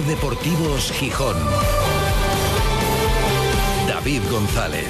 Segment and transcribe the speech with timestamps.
[0.00, 1.36] Deportivos Gijón.
[3.86, 4.86] David González.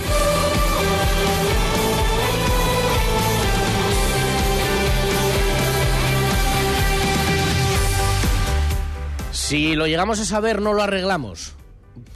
[9.33, 11.54] Si lo llegamos a saber, no lo arreglamos.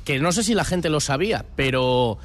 [0.05, 2.19] Que no sé si la gente lo sabía, pero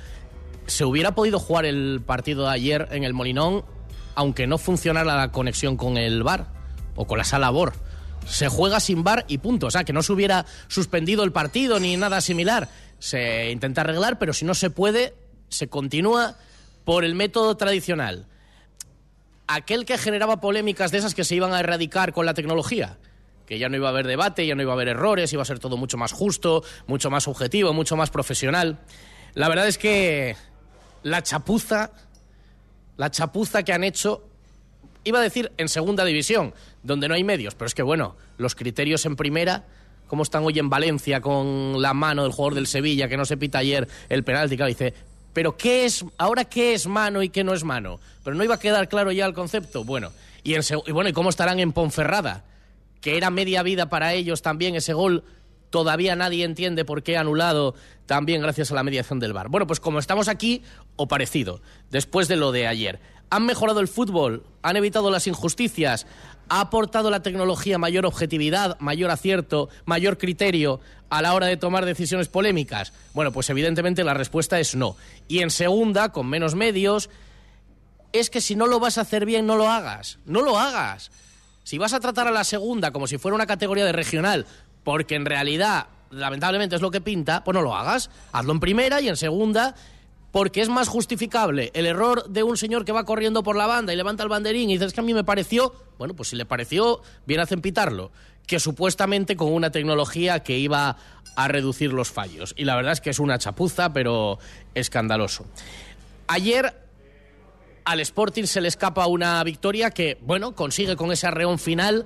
[0.67, 3.65] se hubiera podido jugar el partido de ayer en el Molinón,
[4.13, 6.53] aunque no funcionara la conexión con el bar
[6.95, 7.73] o con la sala BOR.
[8.25, 9.67] Se juega sin bar y punto.
[9.67, 12.69] O sea, que no se hubiera suspendido el partido ni nada similar.
[12.99, 15.15] Se intenta arreglar, pero si no se puede,
[15.49, 16.37] se continúa
[16.85, 18.27] por el método tradicional.
[19.47, 22.97] Aquel que generaba polémicas de esas que se iban a erradicar con la tecnología
[23.51, 25.45] que ya no iba a haber debate, ya no iba a haber errores, iba a
[25.45, 28.79] ser todo mucho más justo, mucho más objetivo, mucho más profesional.
[29.33, 30.37] La verdad es que
[31.03, 31.91] la chapuza,
[32.95, 34.30] la chapuza que han hecho,
[35.03, 38.55] iba a decir en segunda división, donde no hay medios, pero es que bueno, los
[38.55, 39.65] criterios en primera,
[40.07, 43.37] como están hoy en Valencia con la mano del jugador del Sevilla que no se
[43.37, 44.93] pita ayer el penalti, claro, dice,
[45.33, 47.99] pero ¿qué es, ahora qué es mano y qué no es mano?
[48.23, 49.83] Pero no iba a quedar claro ya el concepto.
[49.83, 50.11] Bueno,
[50.43, 52.43] y, en, y bueno, ¿y cómo estarán en Ponferrada?
[53.01, 55.23] que era media vida para ellos también ese gol.
[55.69, 59.49] Todavía nadie entiende por qué anulado también gracias a la mediación del VAR.
[59.49, 60.61] Bueno, pues como estamos aquí,
[60.95, 62.99] o parecido, después de lo de ayer.
[63.31, 66.05] Han mejorado el fútbol, han evitado las injusticias,
[66.49, 71.85] ha aportado la tecnología mayor objetividad, mayor acierto, mayor criterio a la hora de tomar
[71.85, 72.91] decisiones polémicas.
[73.13, 74.97] Bueno, pues evidentemente la respuesta es no.
[75.29, 77.09] Y en segunda, con menos medios,
[78.11, 80.19] es que si no lo vas a hacer bien, no lo hagas.
[80.25, 81.11] No lo hagas.
[81.63, 84.45] Si vas a tratar a la segunda como si fuera una categoría de regional,
[84.83, 88.09] porque en realidad, lamentablemente, es lo que pinta, pues no lo hagas.
[88.33, 89.75] Hazlo en primera y en segunda,
[90.31, 93.93] porque es más justificable el error de un señor que va corriendo por la banda
[93.93, 96.45] y levanta el banderín y dices que a mí me pareció, bueno, pues si le
[96.45, 98.11] pareció, bien hacen pitarlo,
[98.47, 100.97] que supuestamente con una tecnología que iba
[101.35, 102.53] a reducir los fallos.
[102.57, 104.39] Y la verdad es que es una chapuza, pero
[104.73, 105.45] escandaloso.
[106.27, 106.73] Ayer
[107.83, 112.05] al Sporting se le escapa una victoria que, bueno, consigue con ese arreón final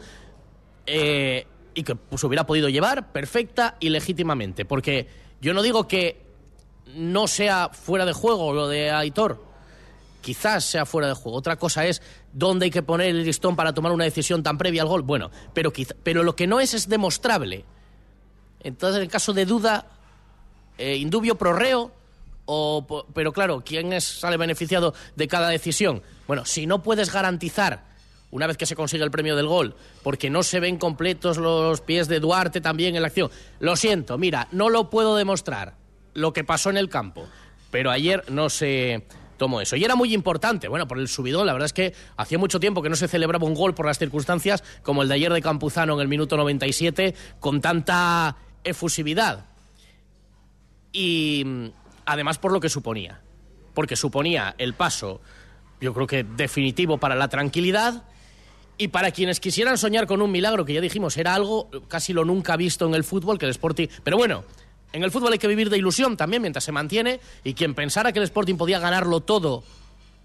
[0.88, 4.66] eh, y que pues, hubiera podido llevar perfecta y legítimamente.
[4.66, 5.08] Porque
[5.42, 6.25] yo no digo que
[6.94, 9.44] no sea fuera de juego lo de Aitor.
[10.22, 11.38] Quizás sea fuera de juego.
[11.38, 12.02] Otra cosa es
[12.34, 15.04] dónde hay que poner el listón para tomar una decisión tan previa al gol.
[15.04, 15.72] Bueno, pero,
[16.04, 17.64] pero lo que no es es demostrable.
[18.62, 19.86] Entonces, en caso de duda,
[20.78, 21.92] eh, indubio pro reo,
[22.46, 26.02] o, pero claro, ¿quién es, sale beneficiado de cada decisión?
[26.28, 27.84] Bueno, si no puedes garantizar,
[28.32, 31.82] una vez que se consigue el premio del gol, porque no se ven completos los
[31.82, 33.30] pies de Duarte también en la acción,
[33.60, 35.85] lo siento, mira, no lo puedo demostrar
[36.16, 37.28] lo que pasó en el campo,
[37.70, 39.06] pero ayer no se
[39.38, 39.76] tomó eso.
[39.76, 42.82] Y era muy importante, bueno, por el subidón, la verdad es que hacía mucho tiempo
[42.82, 45.94] que no se celebraba un gol por las circunstancias como el de ayer de Campuzano
[45.94, 49.46] en el minuto 97, con tanta efusividad.
[50.92, 51.46] Y
[52.06, 53.22] además por lo que suponía.
[53.74, 55.20] Porque suponía el paso,
[55.82, 58.04] yo creo que definitivo para la tranquilidad
[58.78, 62.24] y para quienes quisieran soñar con un milagro, que ya dijimos, era algo casi lo
[62.24, 63.88] nunca visto en el fútbol, que el Sporting...
[64.04, 64.46] Pero bueno,
[64.96, 68.14] en el fútbol hay que vivir de ilusión también mientras se mantiene y quien pensara
[68.14, 69.64] que el Sporting podía ganarlo todo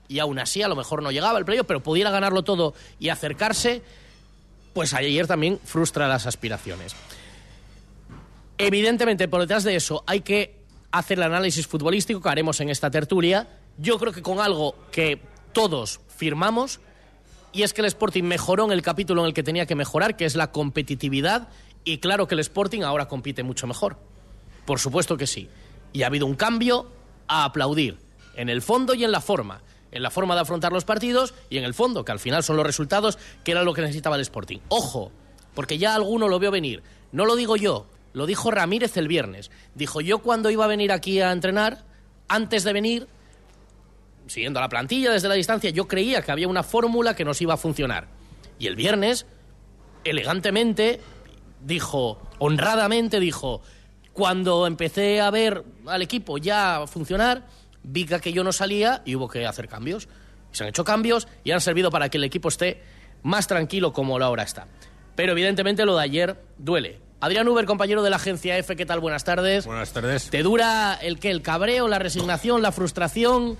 [0.06, 3.08] y aún así a lo mejor no llegaba el playoff, pero pudiera ganarlo todo y
[3.08, 3.82] acercarse,
[4.72, 6.94] pues ayer también frustra las aspiraciones.
[8.58, 10.54] Evidentemente, por detrás de eso hay que
[10.92, 13.48] hacer el análisis futbolístico que haremos en esta tertulia.
[13.76, 15.20] Yo creo que con algo que
[15.52, 16.78] todos firmamos,
[17.52, 20.16] y es que el Sporting mejoró en el capítulo en el que tenía que mejorar,
[20.16, 21.48] que es la competitividad,
[21.84, 24.09] y claro que el Sporting ahora compite mucho mejor.
[24.64, 25.48] Por supuesto que sí.
[25.92, 26.90] Y ha habido un cambio
[27.26, 27.98] a aplaudir,
[28.34, 29.62] en el fondo y en la forma.
[29.92, 32.56] En la forma de afrontar los partidos y en el fondo, que al final son
[32.56, 34.58] los resultados, que era lo que necesitaba el Sporting.
[34.68, 35.10] Ojo,
[35.54, 36.82] porque ya alguno lo veo venir.
[37.10, 39.50] No lo digo yo, lo dijo Ramírez el viernes.
[39.74, 41.84] Dijo, yo cuando iba a venir aquí a entrenar,
[42.28, 43.08] antes de venir,
[44.26, 47.54] siguiendo la plantilla desde la distancia, yo creía que había una fórmula que nos iba
[47.54, 48.08] a funcionar.
[48.58, 49.26] Y el viernes,
[50.04, 51.00] elegantemente,
[51.64, 53.62] dijo, honradamente dijo,
[54.20, 57.46] cuando empecé a ver al equipo ya funcionar,
[57.82, 60.10] vi que aquello no salía y hubo que hacer cambios.
[60.52, 62.82] Se han hecho cambios y han servido para que el equipo esté
[63.22, 64.66] más tranquilo como lo ahora está.
[65.16, 67.00] Pero evidentemente lo de ayer duele.
[67.22, 69.00] Adrián Uber, compañero de la agencia F, ¿qué tal?
[69.00, 69.64] Buenas tardes.
[69.64, 70.28] Buenas tardes.
[70.28, 71.30] ¿Te dura el qué?
[71.30, 73.56] ¿El cabreo, la resignación, la frustración?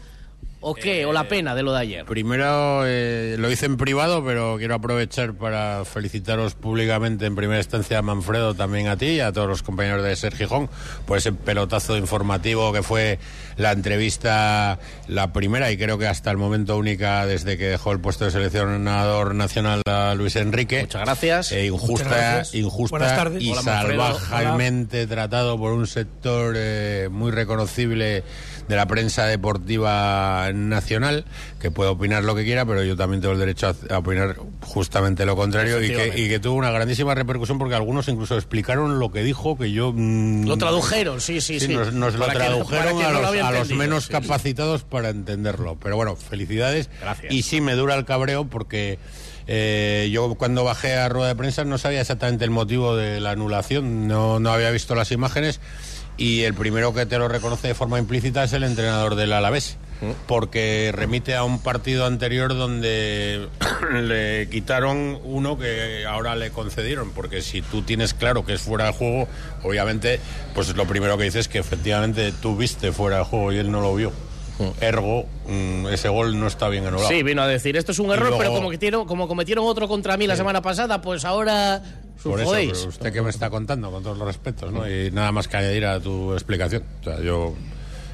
[0.61, 1.07] O qué?
[1.07, 2.05] ¿O la pena de lo de ayer?
[2.05, 7.99] Primero eh, lo hice en privado, pero quiero aprovechar para felicitaros públicamente en primera instancia
[7.99, 10.69] a Manfredo, también a ti y a todos los compañeros de Ser Gijón
[11.07, 13.19] por ese pelotazo informativo que fue
[13.57, 14.79] la entrevista,
[15.09, 18.31] la primera y creo que hasta el momento única desde que dejó el puesto de
[18.31, 20.83] seleccionador nacional a Luis Enrique.
[20.83, 21.53] Muchas gracias.
[21.53, 22.55] Eh, injusta, gracias.
[22.55, 23.43] injusta Buenas tardes.
[23.43, 28.25] y Hola, salvajemente tratado por un sector eh, muy reconocible
[28.69, 31.25] de la prensa deportiva nacional,
[31.61, 34.37] que puede opinar lo que quiera, pero yo también tengo el derecho a, a opinar
[34.62, 36.20] justamente lo contrario y que, Efectivamente.
[36.23, 39.93] y que tuvo una grandísima repercusión porque algunos incluso explicaron lo que dijo que yo...
[39.94, 41.75] mm, Lo tradujeron, sí, sí, Sí, sí.
[41.75, 44.12] nos, nos lo tradujeron a lo los, a los menos sí, sí.
[44.12, 45.76] capacitados para entenderlo.
[45.82, 46.91] Pero bueno, felicidades.
[47.00, 47.32] Gracias.
[47.32, 48.99] Y sí, me dura el cabreo porque
[49.46, 53.32] eh, yo cuando bajé a rueda de prensa no sabía exactamente el motivo de la
[53.32, 55.61] anulación, no, no había visto las imágenes
[56.20, 59.78] y el primero que te lo reconoce de forma implícita es el entrenador del Alavés.
[60.26, 63.49] Porque remite a un partido anterior donde
[63.93, 67.12] le quitaron uno que ahora le concedieron.
[67.12, 69.28] Porque si tú tienes claro que es fuera de juego,
[69.62, 70.20] obviamente,
[70.55, 73.70] pues lo primero que dices es que efectivamente tú viste fuera de juego y él
[73.70, 74.12] no lo vio.
[74.81, 77.09] Ergo, mm, ese gol no está bien anulado.
[77.09, 79.65] Sí, vino a decir, esto es un error, luego- pero como, que tiene- como cometieron
[79.67, 81.83] otro contra mí la semana pasada, pues ahora
[82.23, 84.89] Por eso, pero usted que me está contando, con todos los respetos, ¿no?
[84.91, 86.83] Y nada más que añadir a tu explicación.
[87.01, 87.55] O sea, yo.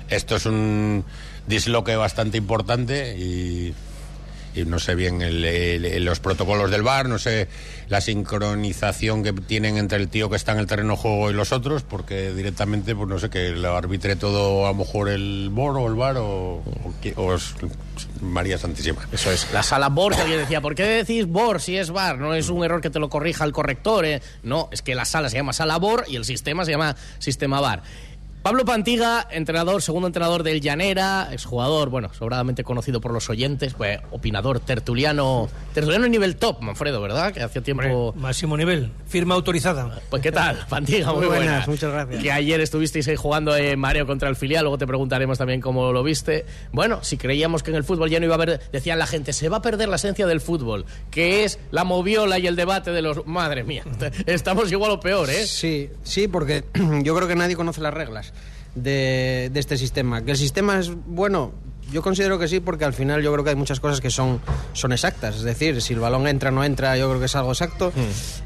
[0.09, 1.05] Esto es un
[1.49, 3.75] disloque bastante importante y.
[4.57, 7.49] y no sé bien el- los protocolos del bar, no sé
[7.89, 11.35] la sincronización que tienen entre el tío que está en el terreno de juego y
[11.35, 15.51] los otros, porque directamente, pues no sé, que lo arbitre todo a lo mejor el
[15.53, 16.63] BOR o el bar o,
[18.21, 19.07] María Santísima.
[19.13, 19.47] Eso es.
[19.53, 22.19] La sala BOR, que alguien decía, ¿por qué decís BOR si es VAR?
[22.19, 24.21] No es un error que te lo corrija el corrector, ¿eh?
[24.43, 27.61] No, es que la sala se llama sala BOR y el sistema se llama sistema
[27.61, 27.83] VAR.
[28.47, 33.99] Pablo Pantiga, entrenador, segundo entrenador del Llanera, exjugador, bueno, sobradamente conocido por los oyentes, pues,
[34.13, 37.33] opinador, tertuliano, tertuliano en nivel top, Manfredo, ¿verdad?
[37.33, 38.15] Que hacía tiempo...
[38.17, 38.93] Máximo nivel.
[39.09, 40.01] Firma autorizada.
[40.11, 41.69] Pues qué tal, Pantiga, muy, Muy buenas, buenas.
[41.69, 42.23] muchas gracias.
[42.23, 45.91] Que ayer estuvisteis ahí jugando en Mareo contra el filial, luego te preguntaremos también cómo
[45.91, 46.47] lo viste.
[46.71, 49.33] Bueno, si creíamos que en el fútbol ya no iba a haber, decían la gente,
[49.33, 52.93] se va a perder la esencia del fútbol, que es la moviola y el debate
[52.93, 53.27] de los...
[53.27, 53.83] Madre mía,
[54.27, 55.49] estamos igual o peor, ¿eh?
[55.49, 56.63] Sí, sí, porque
[57.03, 58.33] yo creo que nadie conoce las reglas
[58.77, 60.23] de, de este sistema.
[60.23, 61.53] ¿Que el sistema es bueno?
[61.93, 64.41] Yo considero que sí, porque al final yo creo que hay muchas cosas que son,
[64.73, 65.37] son exactas.
[65.37, 67.93] Es decir, si el balón entra o no entra, yo creo que es algo exacto.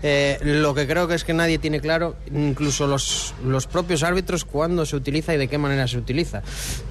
[0.02, 4.44] Eh, lo que creo que es que nadie tiene claro, incluso los, los propios árbitros,
[4.44, 6.42] cuándo se utiliza y de qué manera se utiliza.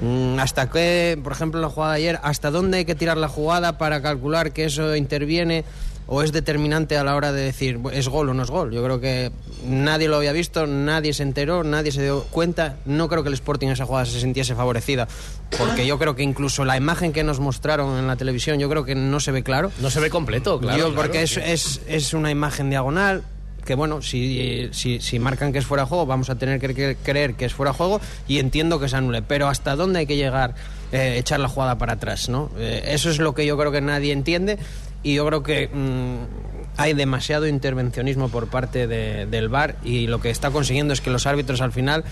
[0.02, 3.18] Mm, hasta qué, por ejemplo, en la jugada de ayer, hasta dónde hay que tirar
[3.18, 5.66] la jugada para calcular que eso interviene
[6.12, 8.72] o es determinante a la hora de decir es gol o no es gol.
[8.72, 9.32] Yo creo que
[9.64, 12.78] nadie lo había visto, nadie se enteró, nadie se dio cuenta.
[12.86, 15.08] No creo que el Sporting en esa jugada se sintiese favorecida,
[15.56, 18.86] porque yo creo que incluso la imagen que nos mostraron en la televisión, yo creo
[18.86, 19.72] que no se ve claro.
[19.80, 20.80] No se ve completo, claro.
[20.80, 21.00] Yo, claro.
[21.00, 23.24] porque es, es, es una imagen diagonal
[23.64, 26.74] que bueno, si, si, si marcan que es fuera de juego, vamos a tener que,
[26.74, 29.22] que creer que es fuera de juego y entiendo que se anule.
[29.22, 30.56] Pero ¿hasta dónde hay que llegar
[30.92, 32.30] eh, echar la jugada para atrás?
[32.30, 32.50] ¿no?
[32.58, 34.58] Eh, eso es lo que yo creo que nadie entiende
[35.04, 40.20] y yo creo que mm, hay demasiado intervencionismo por parte de- del VAR y lo
[40.22, 42.04] que está consiguiendo es que los árbitros al final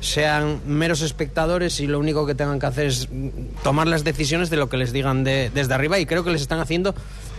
[0.00, 3.28] sean meros espectadores y lo único que tengan que hacer es mm,
[3.62, 6.42] tomar las decisiones de lo que les digan de- desde arriba y creo que les
[6.42, 6.94] están haciendo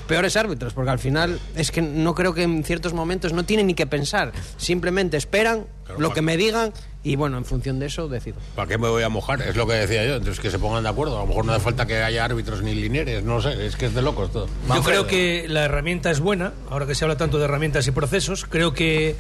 [0.08, 3.68] peores árbitros, porque al final es que no creo que en ciertos momentos no tienen
[3.68, 6.16] ni que pensar, simplemente esperan Claro, lo Juan.
[6.16, 6.72] que me digan
[7.12, 8.38] y bueno, en función de eso decido.
[8.56, 9.42] ¿Para qué me voy a mojar?
[9.42, 10.16] Es lo que decía yo.
[10.16, 11.18] Entonces que se pongan de acuerdo.
[11.18, 13.24] A lo mejor no hace falta que haya árbitros ni lineares.
[13.24, 13.66] No sé.
[13.66, 14.48] Es que es de locos todo.
[14.74, 17.92] Yo creo que la herramienta es buena, ahora que se habla tanto de herramientas y
[17.92, 18.46] procesos.
[18.46, 19.16] Creo que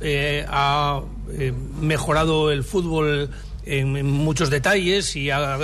[0.00, 1.00] eh, ha
[1.32, 3.30] eh, mejorado el fútbol
[3.64, 5.58] en, en muchos detalles y ha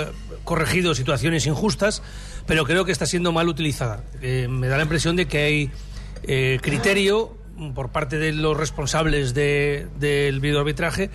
[0.45, 2.01] corregido situaciones injustas,
[2.45, 4.03] pero creo que está siendo mal utilizada.
[4.21, 5.71] Eh, me da la impresión de que hay
[6.23, 7.35] eh, criterio
[7.75, 11.09] por parte de los responsables de- del videoarbitraje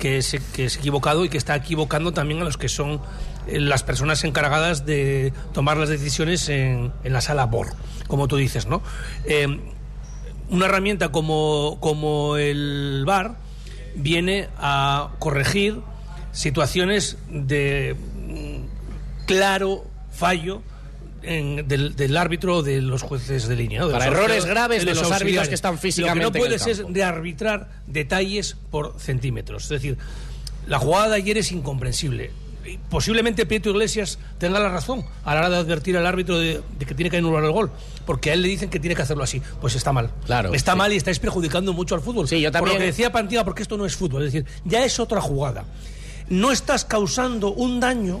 [0.00, 3.00] que se, que es equivocado y que está equivocando también a los que son
[3.46, 7.68] eh, las personas encargadas de tomar las decisiones en, en la sala BOR,
[8.08, 8.82] como tú dices, ¿no?
[9.26, 9.60] Eh,
[10.48, 13.36] una herramienta como, como el VAR
[13.94, 15.80] viene a corregir
[16.32, 20.62] situaciones de mm, claro fallo
[21.22, 23.80] en- del, del árbitro de los jueces de línea.
[23.80, 23.86] ¿no?
[23.88, 26.66] De Para los errores graves de los árbitros que están físicamente Lo que no puedes
[26.66, 29.64] es de arbitrar detalles por centímetros.
[29.64, 29.98] Es decir,
[30.66, 32.30] la jugada de ayer es incomprensible.
[32.90, 36.86] Posiblemente Prieto Iglesias tenga la razón a la hora de advertir al árbitro de, de
[36.86, 37.70] que tiene que anular el gol,
[38.06, 39.40] porque a él le dicen que tiene que hacerlo así.
[39.60, 40.10] Pues está mal.
[40.26, 40.78] Claro, Está sí.
[40.78, 42.28] mal y estáis perjudicando mucho al fútbol.
[42.28, 44.48] Sí, yo Por también- lo que decía Pantiga, porque esto no es fútbol, es decir,
[44.64, 45.64] ya es otra jugada.
[46.28, 48.20] No estás causando un daño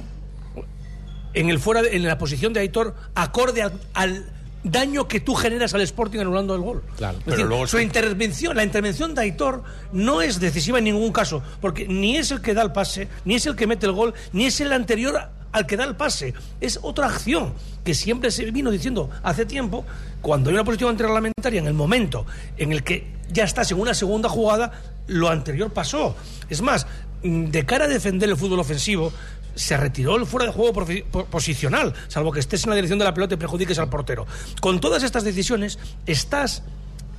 [1.34, 4.26] en el fuera de- en la posición de Aitor acorde al, al
[4.62, 6.82] daño que tú generas al Sporting anulando el gol.
[6.96, 7.18] Claro.
[7.18, 11.12] Es Pero decir, luego su intervención, la intervención de Aitor no es decisiva en ningún
[11.12, 13.92] caso, porque ni es el que da el pase, ni es el que mete el
[13.92, 15.18] gol, ni es el anterior
[15.52, 16.34] al que da el pase.
[16.60, 19.84] Es otra acción que siempre se vino diciendo hace tiempo,
[20.20, 22.26] cuando hay una posición antirreglamentaria, en el momento
[22.58, 24.72] en el que ya estás en una segunda jugada,
[25.06, 26.14] lo anterior pasó.
[26.50, 26.86] Es más,
[27.22, 29.12] de cara a defender el fútbol ofensivo,
[29.54, 30.84] se retiró el fuera de juego
[31.30, 34.26] posicional, salvo que estés en la dirección de la pelota y perjudiques al portero.
[34.60, 36.62] Con todas estas decisiones, estás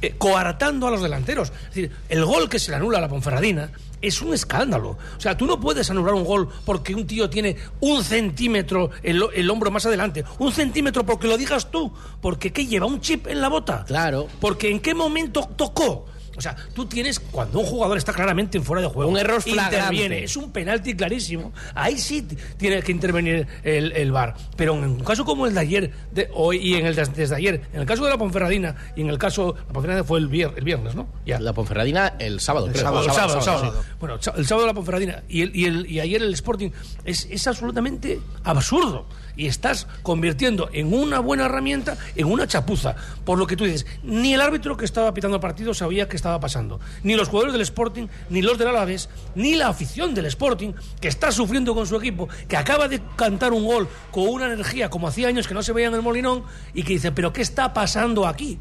[0.01, 1.49] eh, coartando a los delanteros.
[1.49, 3.71] Es decir, el gol que se le anula a la Ponferradina
[4.01, 4.97] es un escándalo.
[5.15, 9.23] O sea, tú no puedes anular un gol porque un tío tiene un centímetro el,
[9.33, 10.23] el hombro más adelante.
[10.39, 11.93] Un centímetro porque lo digas tú.
[12.19, 12.87] Porque ¿qué lleva?
[12.87, 13.85] Un chip en la bota.
[13.85, 14.27] Claro.
[14.39, 16.07] Porque ¿en qué momento tocó?
[16.37, 19.41] O sea, tú tienes, cuando un jugador está claramente en fuera de juego, Un error
[19.41, 19.75] flagrante.
[19.77, 22.25] interviene, es un penalti clarísimo, ahí sí
[22.57, 24.35] tiene que intervenir el, el VAR.
[24.55, 27.35] Pero en un caso como el de ayer, de, hoy y en el de- desde
[27.35, 30.29] ayer, en el caso de la Ponferradina, y en el caso, la Ponferradina fue el,
[30.29, 31.07] vier- el viernes, ¿no?
[31.25, 31.39] Ya.
[31.39, 32.81] La Ponferradina el sábado, creo.
[32.81, 33.05] sábado,
[33.37, 33.83] el sábado.
[33.99, 36.69] Bueno, el sábado la Ponferradina y, el, y, el, y ayer el Sporting
[37.03, 39.05] es, es absolutamente absurdo.
[39.35, 42.95] Y estás convirtiendo en una buena herramienta en una chapuza.
[43.25, 46.15] Por lo que tú dices, ni el árbitro que estaba pitando el partido sabía qué
[46.15, 46.79] estaba pasando.
[47.03, 51.07] Ni los jugadores del Sporting, ni los del Alavés, ni la afición del Sporting, que
[51.07, 55.07] está sufriendo con su equipo, que acaba de cantar un gol con una energía como
[55.07, 57.73] hacía años que no se veía en el Molinón, y que dice, pero ¿qué está
[57.73, 58.59] pasando aquí?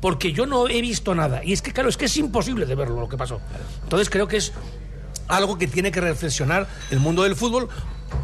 [0.00, 1.42] porque yo no he visto nada.
[1.44, 3.40] Y es que, claro, es que es imposible de verlo lo que pasó.
[3.82, 4.52] Entonces creo que es
[5.26, 7.68] algo que tiene que reflexionar el mundo del fútbol,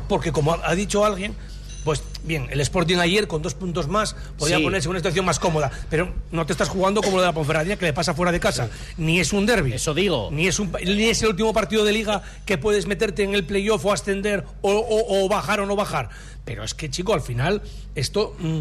[0.09, 1.35] porque como ha dicho alguien,
[2.25, 4.63] bien, el Sporting ayer con dos puntos más podía Sí.
[4.65, 7.33] ponerse en una situación más cómoda, pero no te estás jugando como lo de la
[7.35, 8.69] Ponferradina que le pasa fuera de casa.
[8.97, 9.73] Ni es un derby.
[9.75, 10.31] Eso digo.
[10.33, 13.45] Ni es, un, ni es el último partido de liga que puedes meterte en el
[13.45, 16.09] playoff o ascender o, o- o bajar o no bajar.
[16.45, 17.63] Pero es que, chico, al final
[17.95, 18.59] esto mm,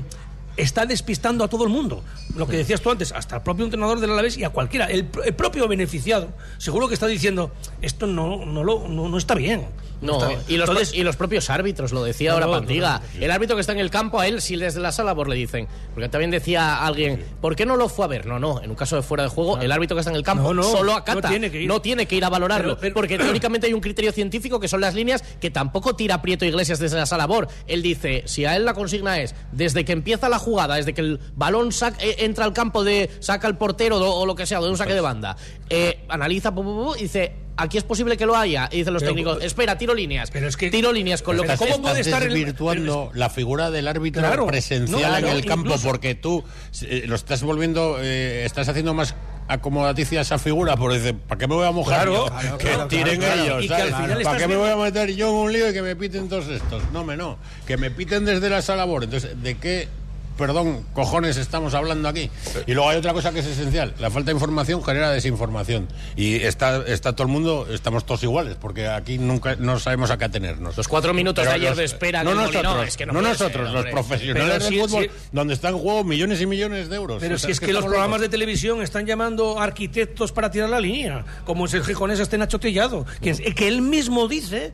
[0.58, 2.04] está despistando a todo el mundo.
[2.36, 4.86] Lo que decías tú antes, hasta el propio entrenador del Alavés y a cualquiera.
[4.86, 9.36] El, el propio beneficiado seguro que está diciendo, esto no, no, lo, no, no está
[9.36, 9.66] bien.
[10.02, 10.40] No, está bien".
[10.50, 13.02] y los, Entonces, y los propios árbitros, lo decía ahora Pantiga.
[13.20, 15.36] El árbitro que está en el campo, a él, si desde la sala, pues le
[15.36, 15.68] dicen.
[15.94, 18.26] Porque también decía alguien, ¿por qué no lo fue a ver?
[18.26, 20.24] No, no, en un caso de fuera de juego, el árbitro que está en el
[20.24, 21.30] campo solo no acata.
[21.30, 21.68] tiene que ir.
[21.68, 22.78] no tiene que ir a valorarlo.
[22.78, 26.22] Pero- pero- porque teóricamente hay un criterio científico que son las líneas que tampoco tira
[26.22, 27.48] Prieto Iglesias desde la sala BOR.
[27.68, 31.02] Él dice, si a él la consigna es, desde que empieza la jugada, desde que
[31.02, 31.70] el balón
[32.00, 34.94] eh, entra al campo de saca el portero o, lo que sea, de un saque
[34.94, 35.36] de banda,
[35.70, 38.70] eh, analiza, pu, pu, pu, y dice, aquí es posible que lo haya.
[38.72, 40.30] Y dicen los Pero- técnicos, espera, tiro líneas.
[40.32, 41.56] Pero es que- tiro líneas con lo que...
[41.58, 45.68] ¿cómo puede estar el- desvirtuando la figura del árbitro Claro, presencial no, en el campo
[45.70, 46.44] incluso- porque tú
[46.84, 49.16] eh, lo estás volviendo, eh, estás haciendo más
[49.48, 52.58] acomodaticia esa figura, por decir, ¿para qué me voy a mojar Claro, yo?
[52.58, 53.94] que tiren ellos, ¿sabes?
[54.24, 56.48] ¿Para qué me voy a meter yo en un lío y que me piten todos
[56.48, 56.82] estos?
[56.94, 59.04] No, me no, que me piten desde la sala BOR.
[59.04, 59.90] Entonces, ¿de qué
[60.38, 62.30] perdón, cojones estamos hablando aquí.
[62.68, 63.94] Y luego hay otra cosa que es esencial.
[64.00, 65.88] La falta de información genera desinformación.
[66.16, 70.18] Y está, está todo el mundo, estamos todos iguales, porque aquí nunca no sabemos a
[70.18, 70.76] qué atenernos.
[70.78, 73.22] Los cuatro minutos Pero de ayer los- de espera No nosotros, es que no no
[73.22, 75.28] nosotros, ser, los profesionales Pero del sí, fútbol, sí.
[75.32, 77.18] donde están en juego millones y millones de euros.
[77.20, 78.22] Pero O sea, si es que, los programas locos.
[78.22, 82.60] de televisión están llamando arquitectos para tirar la línea, como es el gijonés este Nacho
[82.60, 84.74] Tellado, que, que él mismo dice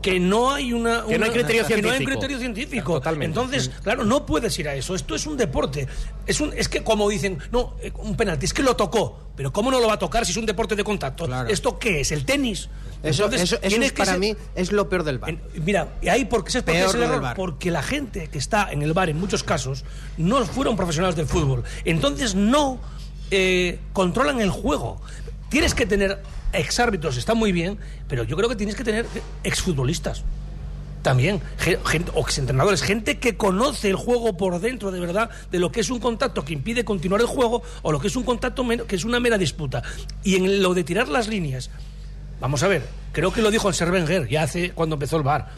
[0.00, 2.10] que no hay una, Que no hay criterio que no hay científico.
[2.10, 2.92] criterio científico.
[2.94, 3.26] Totalmente.
[3.26, 4.94] Entonces, claro, no puedes ir a eso.
[4.94, 5.86] Esto es un deporte.
[6.26, 9.52] Es un es que como dicen, no, eh, un penalti, es que lo tocó, pero
[9.52, 11.26] cómo no lo va a tocar si es un deporte de contacto?
[11.26, 11.48] Claro.
[11.48, 12.12] ¿Esto qué es?
[12.12, 12.68] El tenis.
[13.02, 15.30] Eso, Entonces, eso, eso tiene es para mí es lo peor del bar.
[15.30, 17.32] en- mira, y ahí porque ¿sabes por qué Peor es el error?
[17.36, 19.84] Porque la gente que está en el bar en muchos casos
[20.16, 21.62] no fueron profesionales del fútbol.
[21.84, 22.80] Entonces no
[23.30, 25.00] eh, controlan el juego.
[25.48, 26.20] Tienes que tener
[26.52, 27.78] exárbitros, está muy bien,
[28.08, 29.06] pero yo creo que tienes que tener
[29.44, 30.24] exfutbolistas.
[31.02, 35.70] También, gen- gente, exentrenadores, gente que conoce el juego por dentro de verdad, de lo
[35.70, 38.66] que es un contacto que impide continuar el juego o lo que es un contacto
[38.86, 39.82] que es una mera disputa.
[40.24, 41.70] Y en lo de tirar las líneas,
[42.40, 45.24] Vamos a ver, creo que lo dijo el Ser Wenger ya hace cuando empezó el
[45.24, 45.48] bar.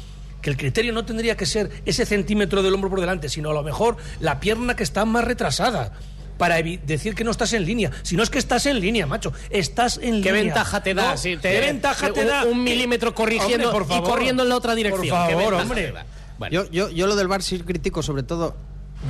[0.40, 3.52] Que el criterio no tendría que ser ese centímetro del hombro por delante, sino a
[3.52, 5.92] lo mejor la pierna que está más retrasada.
[6.40, 7.90] Para decir que no estás en línea.
[8.02, 9.32] Si no es que estás en línea, macho.
[9.50, 10.44] Estás en ¿Qué línea.
[10.54, 11.10] ventaja te da?
[11.12, 12.44] No, si te- ¿Qué ventaja te da?
[12.46, 15.06] Un milímetro corrigiendo Hombre, por y corriendo en la otra dirección.
[15.16, 15.94] Por ¿Qué favor, hombre.
[16.38, 16.52] Bueno.
[16.54, 18.56] Yo, yo, yo lo del bar sí critico sobre todo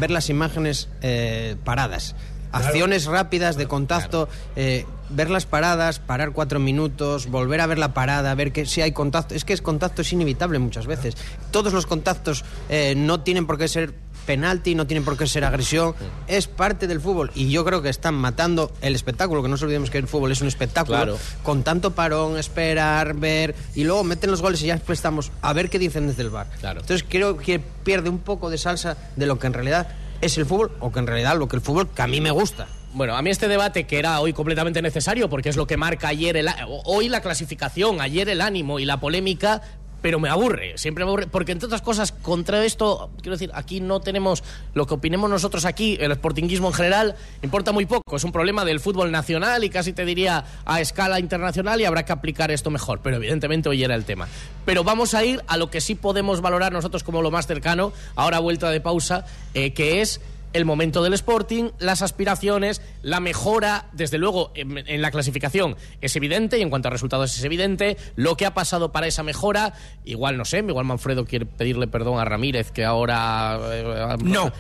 [0.01, 2.17] ver las imágenes eh, paradas.
[2.53, 8.35] Acciones rápidas de contacto, eh, verlas paradas, parar cuatro minutos, volver a ver la parada,
[8.35, 9.37] ver que si hay contacto.
[9.37, 11.15] Es que el contacto es inevitable muchas veces.
[11.53, 13.95] Todos los contactos eh, no tienen por qué ser
[14.31, 15.93] penalti, no tiene por qué ser agresión,
[16.29, 19.63] es parte del fútbol y yo creo que están matando el espectáculo, que no nos
[19.65, 21.19] olvidemos que el fútbol es un espectáculo, Claro.
[21.43, 25.53] con tanto parón, esperar, ver y luego meten los goles y ya después estamos a
[25.53, 26.47] ver qué dicen desde el bar.
[26.61, 26.79] Claro.
[26.83, 29.89] Entonces creo que pierde un poco de salsa de lo que en realidad
[30.21, 32.31] es el fútbol o que en realidad lo que el fútbol que a mí me
[32.31, 32.69] gusta.
[32.93, 36.09] Bueno, a mí este debate que era hoy completamente necesario porque es lo que marca
[36.09, 36.49] ayer el,
[36.85, 39.63] hoy la clasificación, ayer el ánimo y la polémica,
[40.03, 43.81] pero me aburre, siempre me aburre, porque entre otras cosas, contra esto, quiero decir, aquí
[43.81, 44.43] no tenemos
[44.75, 48.65] lo que opinemos nosotros aquí, el sportinguismo en general, importa muy poco, es un problema
[48.65, 52.71] del fútbol nacional y casi te diría a escala internacional y habrá que aplicar esto
[52.71, 54.29] mejor, pero evidentemente hoy era el tema.
[54.65, 57.93] Pero vamos a ir a lo que sí podemos valorar nosotros como lo más cercano,
[58.15, 60.21] ahora vuelta de pausa, eh, que es
[60.53, 66.17] el momento del Sporting, las aspiraciones, la mejora, desde luego, en, en la clasificación es
[66.17, 69.75] evidente y en cuanto a resultados es evidente, lo que ha pasado para esa mejora,
[70.05, 73.59] igual no sé, igual Manfredo quiere pedirle perdón a Ramírez que ahora...
[73.73, 74.53] eh, No.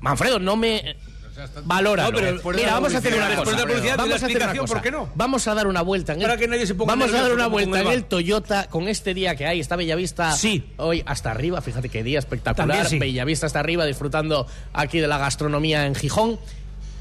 [0.00, 0.96] Manfredo, no me...
[1.64, 2.04] Valora.
[2.04, 3.56] No, pero Mira, vamos a hacer una cosa.
[3.56, 4.74] Vamos a hacer una explicación, cosa.
[4.74, 5.08] ¿por qué no?
[5.14, 6.26] Vamos a dar una vuelta en el...
[6.26, 8.04] Para que nadie se ponga Vamos a dar una vuelta en el.
[8.04, 9.60] Toyota con este día que hay.
[9.60, 10.72] Está Bellavista Sí.
[10.76, 11.60] hoy hasta arriba.
[11.60, 12.86] Fíjate qué día espectacular.
[12.86, 12.98] Sí.
[12.98, 16.38] Bellavista hasta arriba disfrutando aquí de la gastronomía en Gijón.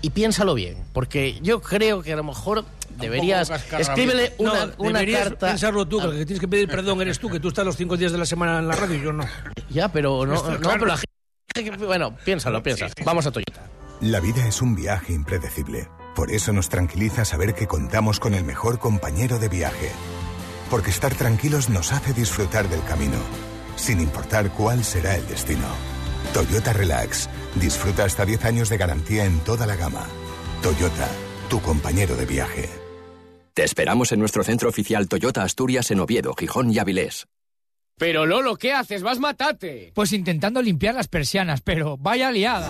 [0.02, 2.66] Y piénsalo bien, porque yo creo que a lo mejor
[2.98, 3.50] deberías...
[3.50, 5.48] Escríbele una, no, una deberías carta...
[5.48, 7.78] pensarlo tú, que el que tienes que pedir perdón eres tú, que tú estás los
[7.78, 9.26] cinco días de la semana en la radio y yo no.
[9.70, 10.80] Ya, pero no, Esto, no, claro.
[10.80, 11.86] pero la gente...
[11.86, 12.88] Bueno, piénsalo, piensa.
[13.06, 13.62] Vamos a Toyota.
[14.04, 15.88] La vida es un viaje impredecible.
[16.14, 19.92] Por eso nos tranquiliza saber que contamos con el mejor compañero de viaje.
[20.70, 23.18] Porque estar tranquilos nos hace disfrutar del camino,
[23.78, 25.68] sin importar cuál será el destino.
[26.34, 27.30] Toyota Relax.
[27.56, 30.06] Disfruta hasta 10 años de garantía en toda la gama.
[30.62, 31.08] Toyota,
[31.50, 32.70] tu compañero de viaje.
[33.54, 37.28] Te esperamos en nuestro centro oficial Toyota Asturias en Oviedo, Gijón y Avilés.
[37.98, 39.02] Pero Lolo, ¿qué haces?
[39.02, 39.94] ¡Vas matate!
[39.96, 42.70] Pues intentando limpiar las persianas, pero vaya liada.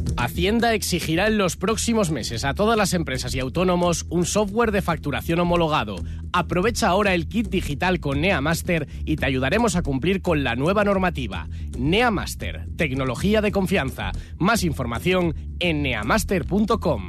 [0.21, 4.83] Hacienda exigirá en los próximos meses a todas las empresas y autónomos un software de
[4.83, 5.95] facturación homologado.
[6.31, 10.83] Aprovecha ahora el kit digital con NeaMaster y te ayudaremos a cumplir con la nueva
[10.83, 11.47] normativa.
[11.75, 14.11] NeaMaster, tecnología de confianza.
[14.37, 17.07] Más información en neamaster.com.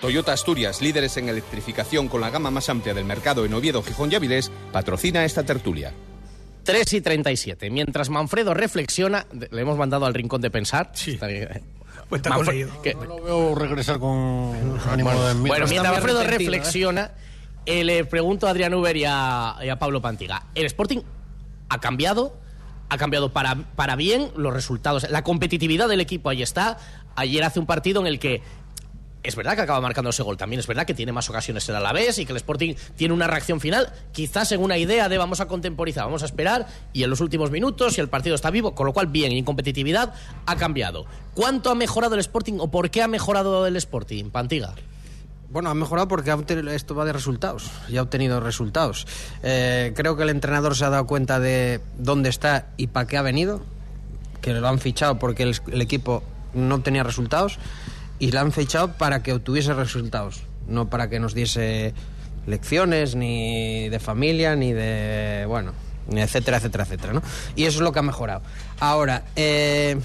[0.00, 4.10] Toyota Asturias, líderes en electrificación con la gama más amplia del mercado en Oviedo, Gijón
[4.10, 5.92] y Avilés, patrocina esta tertulia.
[6.70, 7.70] 3 y 37.
[7.70, 10.90] Mientras Manfredo reflexiona, le hemos mandado al rincón de pensar.
[10.94, 11.12] Sí.
[11.12, 11.48] Está bien.
[12.08, 12.82] Pues está Manfre- con ello.
[12.82, 17.10] que- No lo veo regresar con ánimo de Bueno, mientras Alfredo arrepentido, reflexiona,
[17.66, 20.46] eh, le pregunto a Adrián Uber y a, y a Pablo Pantiga.
[20.54, 20.98] ¿El Sporting
[21.68, 22.36] ha cambiado?
[22.88, 25.08] ¿Ha cambiado para, para bien los resultados?
[25.10, 26.78] La competitividad del equipo ahí está.
[27.14, 28.42] Ayer hace un partido en el que
[29.22, 30.36] es verdad que acaba marcando ese gol.
[30.36, 33.26] También es verdad que tiene más ocasiones el Alavés y que el Sporting tiene una
[33.26, 37.10] reacción final, quizás en una idea de vamos a contemporizar, vamos a esperar y en
[37.10, 40.14] los últimos minutos, si el partido está vivo, con lo cual bien, en competitividad
[40.46, 41.06] ha cambiado.
[41.34, 44.74] ¿Cuánto ha mejorado el Sporting o por qué ha mejorado el Sporting, Pantiga?
[45.50, 46.32] Bueno, ha mejorado porque
[46.72, 49.06] esto va de resultados y ha obtenido resultados.
[49.42, 53.16] Eh, creo que el entrenador se ha dado cuenta de dónde está y para qué
[53.16, 53.60] ha venido,
[54.40, 56.22] que lo han fichado porque el, el equipo
[56.54, 57.58] no tenía resultados
[58.20, 61.92] y lo han fichado para que obtuviese resultados, no para que nos diese
[62.46, 65.72] lecciones ni de familia ni de bueno,
[66.08, 67.22] etcétera, etcétera, etcétera, ¿no?
[67.56, 68.42] Y eso es lo que ha mejorado.
[68.78, 69.98] Ahora, eh,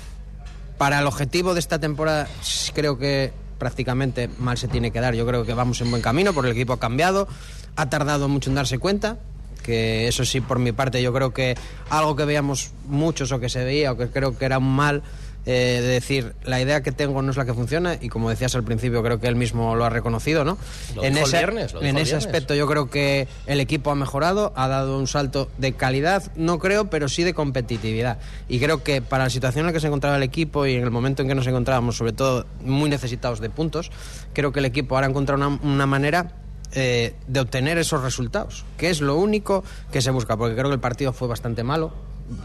[0.78, 2.28] para el objetivo de esta temporada,
[2.74, 5.14] creo que prácticamente mal se tiene que dar.
[5.14, 7.28] Yo creo que vamos en buen camino, porque el equipo ha cambiado,
[7.76, 9.18] ha tardado mucho en darse cuenta,
[9.64, 11.58] que eso sí, por mi parte, yo creo que
[11.90, 15.04] algo que veíamos muchos o que se veía o que creo que era un mal.
[15.46, 18.56] Eh, de decir, la idea que tengo no es la que funciona y como decías
[18.56, 20.58] al principio, creo que él mismo lo ha reconocido, ¿no?
[20.96, 22.26] Lo dijo el ese, viernes, lo dijo en el ese viernes.
[22.26, 26.60] aspecto yo creo que el equipo ha mejorado, ha dado un salto de calidad, no
[26.60, 28.18] creo, pero sí de competitividad.
[28.50, 30.84] Y creo que para la situación en la que se encontraba el equipo y en
[30.84, 33.92] el momento en que nos encontrábamos, sobre todo muy necesitados de puntos,
[34.34, 36.34] creo que el equipo ahora ha encontrado una, una manera
[36.78, 40.74] eh, de obtener esos resultados, que es lo único que se busca, porque creo que
[40.74, 41.94] el partido fue bastante malo,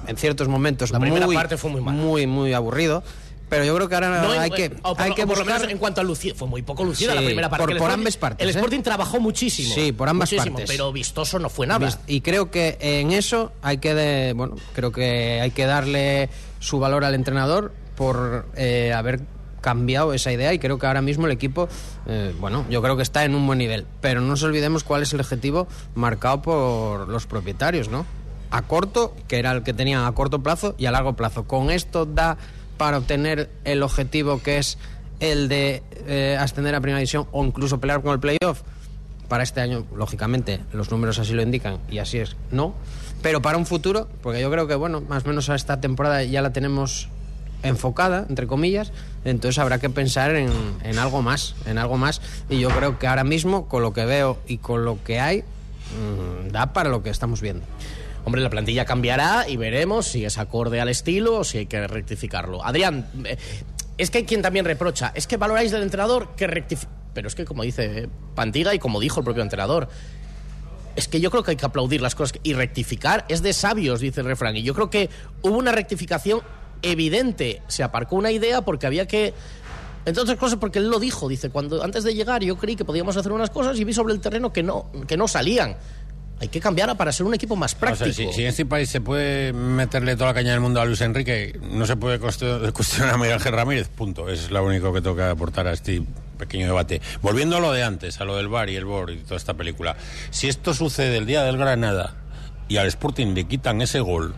[0.06, 1.96] en ciertos momentos La primera muy, parte fue muy mala.
[1.98, 3.02] muy, muy aburrido.
[3.48, 5.44] Pero yo creo que ahora No hay que, o por, hay o que por lo
[5.44, 5.72] menos buscar...
[5.72, 7.66] en cuanto a lucida, fue muy poco lucida Sí, la primera parte.
[7.66, 8.52] por- por ambas partes, El ¿eh?
[8.56, 9.74] Sporting trabajó muchísimo.
[9.74, 10.70] Sí, por ambas muchísimo, partes.
[10.70, 11.98] Pero vistoso no fue nada.
[12.06, 16.78] Y creo que en eso hay que, de- bueno, creo que hay que darle su
[16.78, 19.20] valor al entrenador por eh, haber
[19.60, 21.68] cambiado esa idea y creo que ahora mismo el equipo,
[22.06, 23.84] eh, bueno, yo creo que está en un buen nivel.
[24.00, 25.66] Pero no nos olvidemos cuál es el objetivo
[25.96, 28.06] marcado por los propietarios, ¿no?
[28.50, 31.44] A corto, que era el que tenían a corto plazo y a largo plazo.
[31.44, 32.36] Con esto da
[32.76, 34.78] para obtener el objetivo que es
[35.20, 38.62] el de eh, ascender a primera división o incluso pelear con el playoff
[39.28, 42.74] para este año, lógicamente, los números así lo indican y así es, no.
[43.22, 46.24] Pero para un futuro, porque yo creo que, bueno, más o menos a esta temporada
[46.24, 47.08] ya la tenemos
[47.62, 48.92] enfocada, entre comillas,
[49.24, 50.50] entonces habrá que pensar en,
[50.82, 52.20] en algo más, en algo más.
[52.48, 55.42] Y yo creo que ahora mismo, con lo que veo y con lo que hay,
[55.42, 57.64] mm, da para lo que estamos viendo.
[58.24, 61.87] Hombre, la plantilla cambiará y veremos si es acorde al estilo o si hay que
[61.87, 62.64] rectificarlo.
[62.64, 63.37] Adrián, eh,
[63.98, 66.92] es que hay quien también reprocha, es que valoráis del entrenador que rectifique.
[67.12, 69.88] Pero es que, como dice Pantiga y como dijo el propio entrenador,
[70.96, 74.00] es que yo creo que hay que aplaudir las cosas y rectificar es de sabios,
[74.00, 74.56] dice el refrán.
[74.56, 75.11] Y yo creo que
[75.42, 76.40] hubo una rectificación
[76.83, 77.62] evidente.
[77.68, 79.35] Se aparcó una idea porque había que.
[80.06, 82.87] Entre otras cosas, porque él lo dijo, dice, cuando antes de llegar yo creí que
[82.87, 85.76] podíamos hacer unas cosas y vi sobre el terreno que no, que no salían.
[86.40, 88.05] Hay que cambiar para ser un equipo más O práctico.
[88.12, 90.87] sea, si, si en este país se puede meterle toda la caña del mundo a
[90.87, 94.29] Luis Enrique, no se puede cuestion- cuestionar a Miguel Ángel Ramírez, punto.
[94.29, 96.03] Es lo único que que aportar a este
[96.38, 97.03] pequeño debate.
[97.20, 99.53] Volviendo a lo de antes, a lo del bar y el BOR y toda esta
[99.55, 99.96] película.
[100.31, 102.14] Si esto sucede el día del Granada
[102.68, 104.35] y al Sporting le quitan ese gol,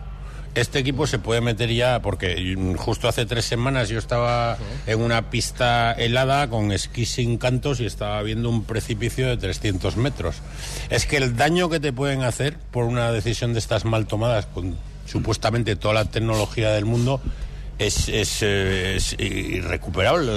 [0.55, 5.29] este equipo se puede meter ya, porque justo hace tres semanas yo estaba en una
[5.29, 10.37] pista helada con esquí sin cantos y estaba viendo un precipicio de 300 metros.
[10.89, 14.45] Es que el daño que te pueden hacer por una decisión de estas mal tomadas
[14.45, 17.19] con supuestamente toda la tecnología del mundo
[17.79, 20.31] es, es, eh, es irrecuperable.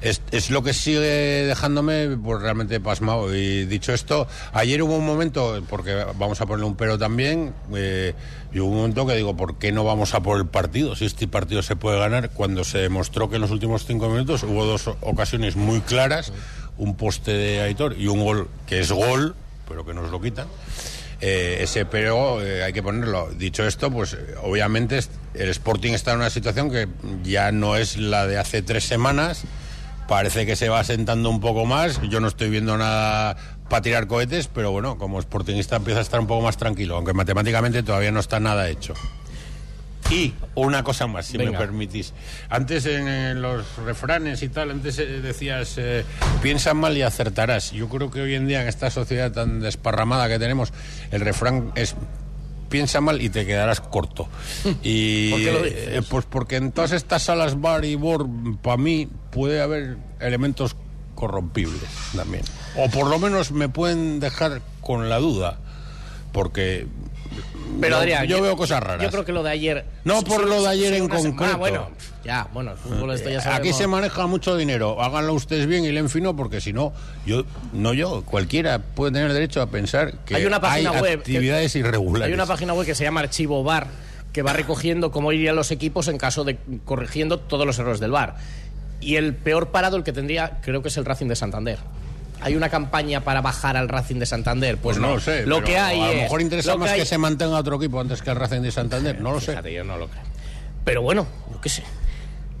[0.00, 3.34] Es, es lo que sigue dejándome pues, realmente pasmado.
[3.34, 8.14] Y dicho esto, ayer hubo un momento, porque vamos a ponerle un pero también, eh,
[8.52, 10.96] y hubo un momento que digo, ¿por qué no vamos a por el partido?
[10.96, 14.42] Si este partido se puede ganar, cuando se demostró que en los últimos cinco minutos
[14.42, 16.32] hubo dos ocasiones muy claras,
[16.76, 19.34] un poste de Aitor y un gol que es gol,
[19.66, 20.46] pero que nos lo quitan.
[21.20, 23.28] Eh, ese pero eh, hay que ponerlo.
[23.36, 25.00] Dicho esto, pues obviamente
[25.34, 26.88] el Sporting está en una situación que
[27.24, 29.42] ya no es la de hace tres semanas.
[30.08, 32.00] Parece que se va asentando un poco más.
[32.08, 33.36] Yo no estoy viendo nada
[33.68, 37.12] para tirar cohetes, pero bueno, como sportingista empieza a estar un poco más tranquilo, aunque
[37.12, 38.94] matemáticamente todavía no está nada hecho.
[40.10, 42.14] Y una cosa más, si me permitís.
[42.48, 46.04] Antes en, los refranes y tal, antes eh, decías, eh,
[46.42, 47.72] piensa mal y acertarás.
[47.72, 50.72] Yo creo que hoy en día, en esta sociedad tan desparramada que tenemos,
[51.10, 51.94] el refrán es
[52.68, 54.28] piensa mal y te quedarás corto.
[54.82, 55.88] Y, ¿Por qué lo dices?
[55.88, 58.26] eh, pues porque en todas estas salas bar y bor,
[58.62, 60.76] para mí, puede haber elementos
[61.14, 62.44] corrompibles también.
[62.76, 65.58] O por lo menos me pueden dejar con la duda.
[66.32, 66.86] Porque
[67.80, 69.02] Pero yo, Adrián, yo veo cosas raras.
[69.02, 69.84] Yo creo que lo de ayer.
[70.04, 71.52] No por lo de ayer en concreto.
[71.54, 71.90] Ah, bueno,
[72.24, 73.76] ya, bueno, el fútbol esto ya Aquí sabemos.
[73.78, 75.00] se maneja mucho dinero.
[75.02, 76.92] Háganlo ustedes bien y leen fino, porque si no,
[77.26, 81.18] yo, no yo, cualquiera puede tener derecho a pensar que hay una página hay web.
[81.20, 82.26] actividades que- irregulares.
[82.28, 83.86] Hay una página web que se llama Archivo Bar
[84.32, 88.10] que va recogiendo cómo irían los equipos en caso de corrigiendo todos los errores del
[88.10, 88.36] bar.
[89.00, 91.78] Y el peor parado, el que tendría, creo que es el Racing de Santander.
[92.40, 94.76] Hay una campaña para bajar al Racing de Santander.
[94.76, 95.46] Pues, Pues no, lo sé.
[95.46, 98.00] Lo pero que hay A lo mejor interesa más hay- que se mantenga otro equipo
[98.00, 99.20] antes que el Racing de Santander.
[99.20, 99.56] No lo sé.
[99.72, 100.22] Yo no lo creo.
[100.84, 101.82] Pero bueno, yo qué sé.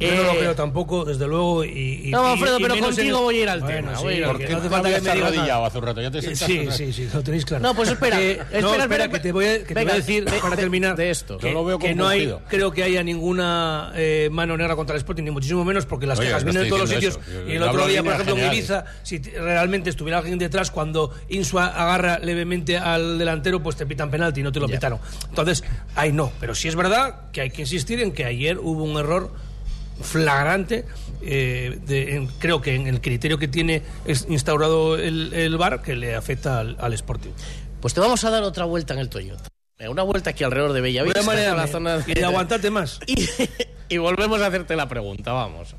[0.00, 1.64] Yo no lo Eh, creo tampoco, desde luego.
[1.64, 4.14] Y, y- No, Alfredo, y pero contigo voy a ir al Bueno, tema, sí, voy
[4.14, 6.22] a ir al porque no hace falta que me arrodillado hace un rato, ya te
[6.22, 6.94] sentaste Sí, sí, vez.
[6.96, 7.62] sí, lo tenéis claro.
[7.64, 9.96] No, pues espera, espera, no, espera, que te voy a, que te Venga, voy a
[9.96, 11.38] decir, de- para terminar, de esto.
[11.38, 14.94] que, Yo lo veo que no hay, creo que haya ninguna eh, mano negra contra
[14.94, 17.18] el Sporting, ni muchísimo menos, porque las Oye, quejas no vienen de todos los sitios.
[17.48, 18.52] Y el otro día, por ejemplo, en.
[18.52, 24.12] Ibiza, si realmente estuviera alguien detrás, cuando Insua agarra levemente al delantero, pues te pitan
[24.12, 25.00] penalti y no te lo pitaron.
[25.28, 25.64] Entonces,
[25.96, 26.30] ahí no.
[26.38, 29.32] Pero sí es verdad que hay que insistir en que ayer hubo un error
[30.00, 30.84] flagrante,
[31.22, 35.82] eh, de- en- creo que en el criterio que tiene es- instaurado el, el VAR
[35.82, 37.30] que le afecta al, al Sporting.
[37.80, 39.44] Pues te vamos a dar otra vuelta en el Toyota.
[39.88, 41.20] Una vuelta aquí alrededor de Bellavista.
[41.20, 42.98] a marearme la zona y de aguantarte más.
[43.06, 43.28] y,
[43.88, 45.76] y volvemos a hacerte la pregunta, vamos.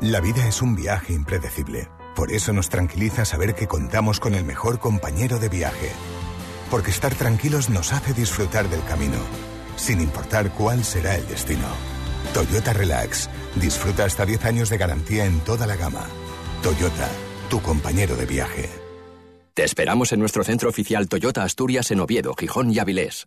[0.00, 1.88] La vida es un viaje impredecible.
[2.16, 5.90] Por eso nos tranquiliza saber que contamos con el mejor compañero de viaje.
[6.70, 9.18] Porque estar tranquilos nos hace disfrutar del camino,
[9.76, 11.66] sin importar cuál será el destino.
[12.32, 13.28] Toyota Relax.
[13.56, 16.06] Disfruta hasta 10 años de garantía en toda la gama.
[16.62, 17.08] Toyota,
[17.48, 18.68] tu compañero de viaje.
[19.54, 23.26] Te esperamos en nuestro centro oficial Toyota Asturias en Oviedo, Gijón y Avilés.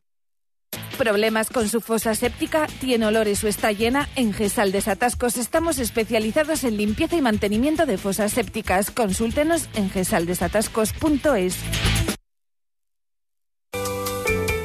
[0.98, 2.68] ¿Problemas con su fosa séptica?
[2.80, 4.08] ¿Tiene olores o está llena?
[4.16, 8.92] En Gesal Desatascos estamos especializados en limpieza y mantenimiento de fosas sépticas.
[8.92, 11.58] Consúltenos en gesaldesatascos.es.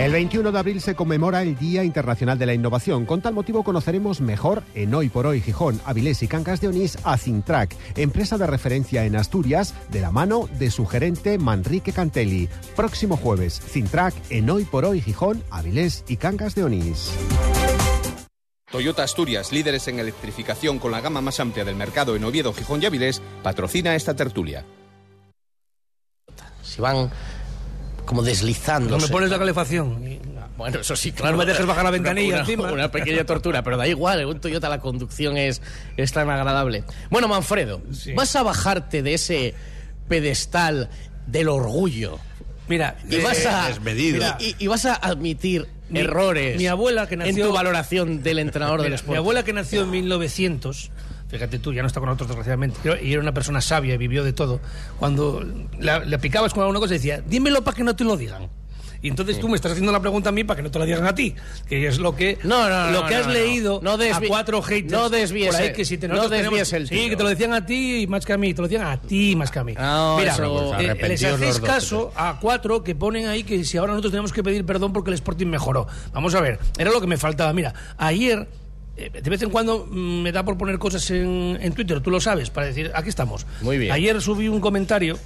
[0.00, 3.04] El 21 de abril se conmemora el Día Internacional de la Innovación.
[3.04, 6.96] Con tal motivo conoceremos mejor en Hoy por Hoy Gijón, Avilés y Cancas de Onís
[7.04, 12.48] a Cintrac, empresa de referencia en Asturias, de la mano de su gerente Manrique Cantelli.
[12.74, 17.12] Próximo jueves, Cintrac en Hoy por Hoy Gijón, Avilés y Cancas de Onís.
[18.72, 22.82] Toyota Asturias, líderes en electrificación con la gama más amplia del mercado en Oviedo, Gijón
[22.82, 24.64] y Avilés, patrocina esta tertulia.
[26.62, 27.10] Se van
[28.10, 28.90] como deslizando.
[28.90, 30.02] No me pones la calefacción.
[30.56, 31.32] Bueno, eso sí, claro.
[31.32, 32.72] No me dejes bajar la ventanilla una, encima.
[32.72, 34.20] Una pequeña tortura, pero da igual.
[34.20, 35.62] En un Toyota la conducción es,
[35.96, 36.82] es tan agradable.
[37.08, 37.80] Bueno, Manfredo,
[38.16, 39.54] vas a bajarte de ese
[40.08, 40.90] pedestal
[41.28, 42.18] del orgullo.
[42.68, 47.16] Mira, y vas a, mira, y, y vas a admitir Mi- errores mi abuela que
[47.16, 49.12] nació- en tu valoración del entrenador del Sporting.
[49.12, 50.90] Mi abuela que nació en 1900,
[51.30, 54.24] fíjate tú, ya no está con nosotros desgraciadamente, y era una persona sabia y vivió
[54.24, 54.60] de todo.
[54.98, 55.44] Cuando
[55.78, 58.48] le picabas con alguna cosa decía, dímelo para que no te lo digan.
[59.02, 60.84] Y entonces tú me estás haciendo la pregunta a mí para que no te la
[60.84, 61.34] digan a ti,
[61.66, 64.92] que es lo que No, no, lo no, que no, has leído a cuatro haters
[64.92, 67.10] no desvíes por ahí que si te, no desvíes el sí tiro.
[67.10, 69.34] que te lo decían a ti más que a mí te lo decían a ti
[69.36, 69.72] más que a mí.
[69.72, 73.78] No, mira eso, pues, eh, les hacéis caso a cuatro que ponen ahí que si
[73.78, 75.86] ahora nosotros tenemos que pedir perdón porque el Sporting mejoró.
[76.12, 77.54] Vamos a ver era lo que me faltaba.
[77.54, 78.48] Mira ayer
[79.08, 82.20] de vez en cuando mm, me da por poner cosas en, en Twitter, tú lo
[82.20, 83.46] sabes, para decir, aquí estamos.
[83.62, 83.92] Muy bien.
[83.92, 85.18] Ayer subí un comentario,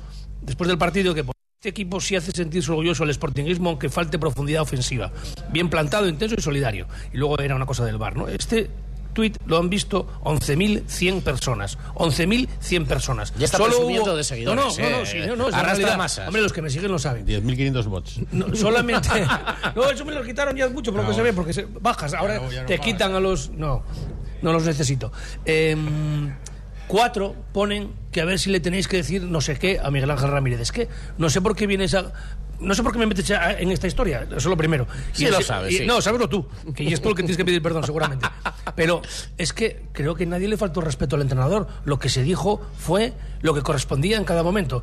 [0.43, 1.25] después del partido, que
[1.65, 5.11] este equipo sí hace sentirse orgulloso el sportingismo, aunque falte profundidad ofensiva.
[5.51, 6.87] Bien plantado, intenso y solidario.
[7.13, 8.29] Y luego era una cosa del bar, ¿no?
[8.29, 8.69] Este
[9.15, 11.79] tuit lo han visto 11.100 personas.
[11.95, 13.33] 11.100 personas.
[13.39, 15.07] Ya está presumiendo de seguidores, No, no, no, no, eh.
[15.07, 16.27] sí, no, no, Arrastra masas.
[16.27, 17.27] Hombre, los que me siguen lo saben.
[17.27, 18.21] 10.500 bots.
[18.33, 19.09] No, solamente.
[19.77, 22.13] no, eso me lo quitaron ya mucho, por lo que se ve, porque se- bajas.
[22.15, 22.81] Ahora no, no te pagas.
[22.81, 23.51] quitan a los.
[23.51, 23.83] No,
[24.43, 25.13] no los necesito.
[25.45, 26.35] Em,
[26.89, 30.11] cuatro ponen que a ver si le tenéis que decir no sé qué a Miguel
[30.11, 30.61] Ángel Ramírez.
[30.61, 32.13] Es que no sé por qué vienes a.
[32.65, 34.87] No sé por qué me metes en esta historia, eso es lo primero.
[35.13, 35.87] Sí Y lo sabes, y- sí.
[35.87, 38.27] No, sabeslo tú, que es tú el que tienes que pedir perdón, seguramente.
[38.75, 39.03] Pero
[39.39, 41.69] es que creo que nadie le faltó respeto al entrenador.
[41.85, 44.83] Lo que se dijo fue lo que correspondía en cada momento.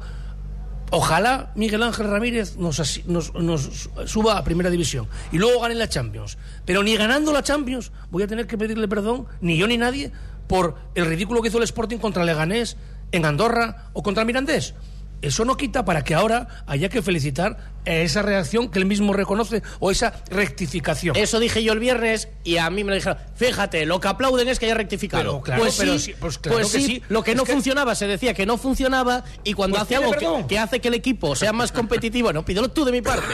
[0.94, 6.38] Ojalá Miguel Ángel Ramírez nos- nos suba a primera división y luego gane la Champions.
[6.65, 10.12] Pero ni ganando la Champions voy a tener que pedirle perdón, ni yo ni nadie,
[10.48, 12.76] por el ridículo que hizo el Sporting contra Leganés
[13.13, 14.74] en Andorra o contra Mirandés.
[15.22, 19.62] Eso no quita para que ahora haya que felicitar esa reacción que él mismo reconoce
[19.80, 21.15] o esa rectificación.
[21.15, 23.17] Eso dije yo el viernes y a mí me lo dijeron.
[23.36, 25.24] Fíjate, lo que aplauden es que haya rectificado.
[25.24, 27.04] Pero claro, pues pero sí, sí, pues claro pues que sí, sí.
[27.10, 29.96] lo que Es no que- funcionaba se decía que no funcionaba y cuando Pues hace
[29.96, 33.34] algo que, hace que el equipo sea más competitivo, no pídelo tú de mi parte.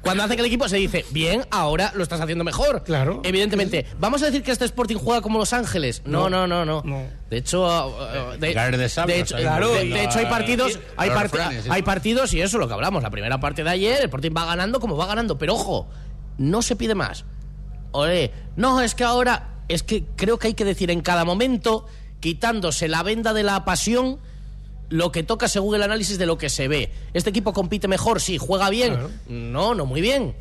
[0.00, 2.82] Cuando hace que el equipo se dice, bien, ahora lo estás haciendo mejor.
[2.84, 3.20] Claro.
[3.24, 3.86] Evidentemente.
[3.98, 6.02] ¿Vamos a decir que este Sporting juega como Los Ángeles?
[6.04, 6.82] No, no, no, no.
[7.30, 8.84] De hecho, uh, de, Caer de
[9.20, 9.68] hecho, de- ¿no?
[9.70, 11.84] de hecho, hay partidos, hay, hay eso.
[11.84, 13.02] partidos y eso lo que hablamos.
[13.02, 15.88] La primera parte de ayer, el Sporting va ganando como va ganando, pero ojo,
[16.38, 17.24] no se pide más.
[17.92, 21.86] Oye, no, es que ahora, es que creo que hay que decir en cada momento,
[22.20, 24.18] quitándose la venda de la pasión,
[24.88, 26.90] lo que toca según el análisis de lo que se ve.
[27.14, 28.20] ¿Este equipo compite mejor?
[28.20, 28.92] Sí, juega bien.
[28.94, 29.10] Claro.
[29.28, 30.34] No, no muy bien.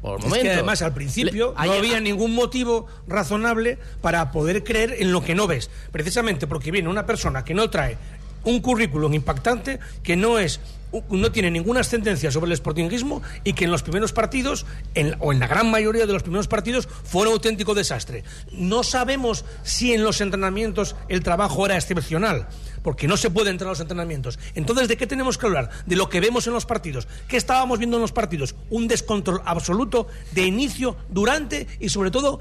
[0.00, 0.44] Por Es momento.
[0.44, 5.22] que además al principio Le- no había ningún motivo razonable para poder creer en lo
[5.22, 5.70] que no ves.
[5.90, 7.98] Precisamente porque viene una persona que no trae
[8.44, 10.60] un currículum impactante, que no es
[11.10, 15.32] no tiene ninguna ascendencia sobre el sportingismo y que en los primeros partidos, en- o
[15.32, 18.24] en la gran mayoría de los primeros partidos, fue un auténtico desastre.
[18.52, 22.48] No sabemos si en los entrenamientos el trabajo era excepcional,
[22.82, 24.38] porque no se puede entrar a los entrenamientos.
[24.54, 25.68] Entonces, ¿de qué tenemos que hablar?
[25.86, 27.06] De lo que vemos en los partidos.
[27.28, 28.54] ¿Qué estábamos viendo en los partidos?
[28.70, 32.40] Un descontrol absoluto de inicio, durante y sobre todo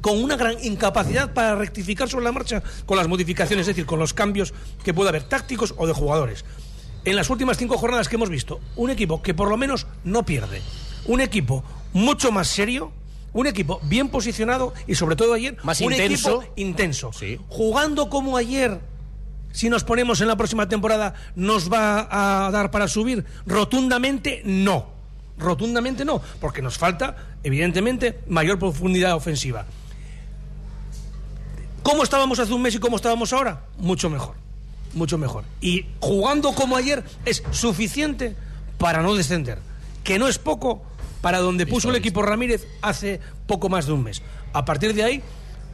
[0.00, 3.98] con una gran incapacidad para rectificar sobre la marcha con las modificaciones, es decir, con
[3.98, 6.44] los cambios que pueda haber tácticos o de jugadores.
[7.04, 10.24] En las últimas cinco jornadas que hemos visto, un equipo que por lo menos no
[10.24, 10.60] pierde,
[11.06, 12.92] un equipo mucho más serio,
[13.32, 16.42] un equipo bien posicionado y sobre todo ayer Más un intenso.
[16.42, 17.10] equipo intenso,
[17.48, 18.80] jugando como ayer
[19.52, 23.24] si nos ponemos en la próxima temporada, ¿nos va a dar para subir?
[23.46, 24.86] Rotundamente no.
[25.38, 29.66] Rotundamente no, porque nos falta, evidentemente, mayor profundidad ofensiva.
[31.82, 33.62] ¿Cómo estábamos hace un mes y cómo estábamos ahora?
[33.78, 34.34] Mucho mejor.
[34.94, 35.44] Mucho mejor.
[35.60, 38.34] Y jugando como ayer es suficiente
[38.78, 39.58] para no descender.
[40.04, 40.82] Que no es poco
[41.20, 44.22] para donde puso el equipo Ramírez hace poco más de un mes.
[44.52, 45.22] A partir de ahí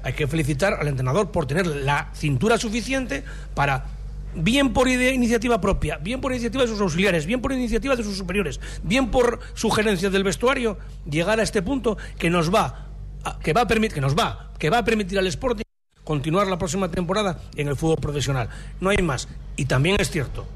[0.03, 3.23] hay que felicitar al entrenador por tener la cintura suficiente
[3.55, 3.87] para
[4.35, 8.03] bien por idea, iniciativa propia, bien por iniciativa de sus auxiliares, bien por iniciativa de
[8.03, 10.77] sus superiores, bien por sugerencias del vestuario,
[11.09, 12.89] llegar a este punto que nos va
[13.23, 15.63] a- que va a permitir que nos va, que va a permitir al Sporting
[16.05, 18.49] continuar la próxima temporada en el fútbol profesional.
[18.81, 19.29] No hay más.
[19.57, 20.47] Y también es cierto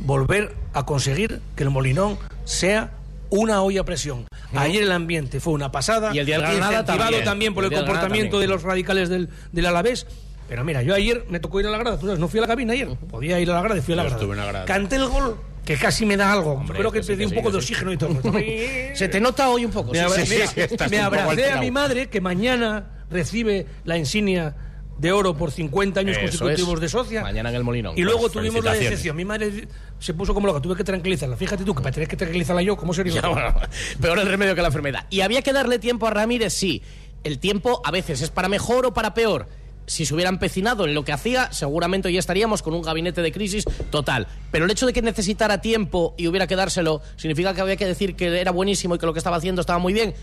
[0.00, 2.90] volver a conseguir que el Molinón sea
[3.30, 4.26] una olla a presión.
[4.54, 6.14] Ayer el ambiente fue una pasada.
[6.14, 7.24] Y el día de Granada también.
[7.24, 8.50] también por El el, de comportamiento también.
[8.50, 10.06] de los radicales del, del Alavés.
[10.48, 12.42] Pero mira, yo ayer me tocó ir a la grada, tú sabes, no fui a
[12.42, 14.16] la cabina ayer, podía ir a la grada y fui a la grada.
[14.18, 14.64] estuve en la grada.
[14.66, 16.52] Canté el gol, que casi me da algo.
[16.54, 17.72] Hombre, Creo que que sí, pedí que un sí, poco que de sí.
[17.72, 18.20] oxígeno y todo.
[18.94, 19.92] Se te nota hoy un poco.
[19.92, 24.56] Me, sí, abra- sí, sí, me abracé a mi madre que mañana recibe la insignia
[24.98, 26.80] de oro por 50 años Eso consecutivos es.
[26.80, 27.22] de socia.
[27.22, 27.98] Mañana en el Molinón.
[27.98, 29.16] Y luego tuvimos la decepción.
[29.16, 29.66] Mi madre
[29.98, 31.36] se puso como loca, tuve que tranquilizarla.
[31.36, 33.12] Fíjate tú, que para tener que tranquilizarla yo, ¿cómo sería?
[33.22, 33.54] Ya, bueno,
[34.00, 35.06] peor el remedio que la enfermedad.
[35.10, 36.52] ¿Y había que darle tiempo a Ramírez?
[36.52, 36.82] Sí.
[37.24, 39.48] El tiempo a veces es para mejor o para peor.
[39.86, 43.32] Si se hubiera empecinado en lo que hacía, seguramente ya estaríamos con un gabinete de
[43.32, 44.28] crisis total.
[44.52, 47.86] Pero el hecho de que necesitara tiempo y hubiera que dárselo, ¿significa que había que
[47.86, 50.14] decir que era buenísimo y que lo que estaba haciendo estaba muy bien?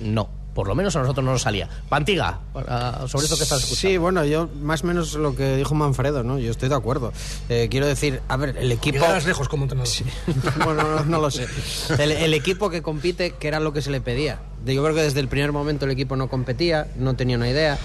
[0.00, 0.28] No.
[0.54, 1.68] Por lo menos a nosotros no nos salía.
[1.88, 3.88] Pantiga, para- sobre esto que estás escuchando.
[3.92, 6.40] Sí, bueno, yo más o menos lo que dijo Manfredo, ¿no?
[6.40, 7.12] Yo estoy de acuerdo.
[7.48, 8.98] Eh, quiero decir, a ver, el equipo...
[8.98, 9.92] Llegarás lejos como entrenador.
[10.64, 11.46] bueno, no, no lo sé.
[12.00, 14.40] El, el equipo que compite, que era lo que se le pedía.
[14.64, 17.48] De- Yo creo que desde el primer momento el equipo no competía, no tenía una
[17.48, 17.78] idea.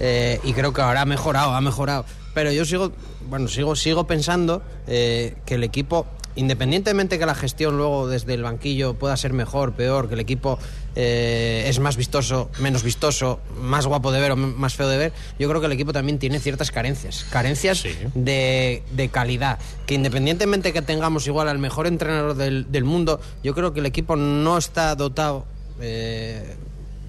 [0.00, 2.06] eh, y creo que ahora ha mejorado, ha mejorado.
[2.32, 2.92] Pero yo sigo,
[3.28, 8.42] bueno, sigo, sigo pensando eh, que el equipo, independientemente que la gestión luego desde el
[8.42, 10.58] banquillo pueda ser mejor, peor, que el equipo
[10.94, 15.12] eh, es más vistoso, menos vistoso, más guapo de ver o más feo de ver,
[15.38, 17.26] yo creo que el equipo también tiene ciertas carencias.
[17.30, 19.58] Carencias de, de calidad.
[19.86, 23.86] Que independientemente que tengamos igual al mejor entrenador del, del mundo, yo creo que el
[23.86, 25.44] equipo no está dotado,
[25.80, 26.54] eh,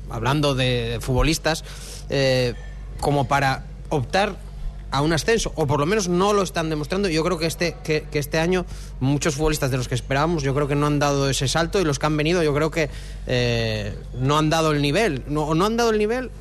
[0.09, 1.63] hablando de futbolistas,
[2.09, 2.53] eh,
[2.99, 4.46] como para optar
[4.91, 7.09] a un ascenso, o por lo menos no lo están demostrando.
[7.09, 8.65] Yo creo que este, que, que este año
[8.99, 11.83] muchos futbolistas de los que esperábamos, yo creo que no han dado ese salto y
[11.83, 12.89] los que han venido, yo creo que
[13.27, 16.31] eh, no han dado el nivel, o no han dado el nivel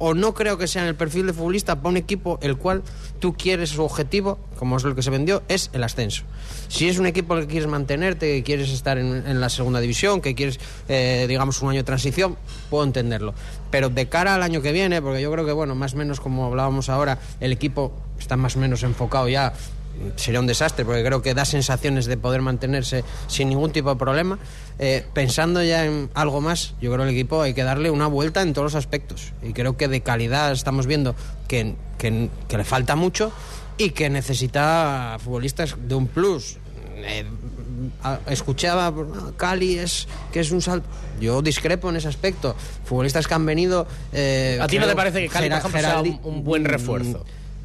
[0.00, 2.82] o no creo que sean el perfil de futbolista para un equipo el cual
[3.20, 6.24] tú quieres su objetivo, como es lo que se vendió, es el ascenso.
[6.68, 10.20] Si es un equipo que quieres mantenerte, que quieres estar en, en la segunda división,
[10.20, 12.36] que quieres, eh, digamos, un año de transición,
[12.68, 13.34] puedo entenderlo.
[13.70, 16.18] Pero de cara al año que viene, porque yo creo que, bueno, más o menos
[16.18, 19.52] como hablábamos ahora, el equipo está más o menos enfocado ya
[20.16, 23.96] sería un desastre porque creo que da sensaciones de poder mantenerse sin ningún tipo de
[23.96, 24.38] problema.
[24.82, 28.06] Eh, pensando ya en algo más, yo creo que el equipo hay que darle una
[28.06, 29.32] vuelta en todos los aspectos.
[29.42, 31.14] Y creo que de calidad estamos viendo
[31.48, 33.30] que, que- que le falta mucho
[33.76, 36.56] y que necesita futbolistas de un plus.
[36.96, 37.26] Eh,
[38.28, 40.86] escuchaba "Ah, Cali es que es un salto
[41.20, 45.20] yo discrepo en ese aspecto futbolistas que han venido eh, ¿A ti no te parece
[45.22, 47.24] que Cali, por Gera- ejemplo, sea Geraldi- un, un buen refuerzo?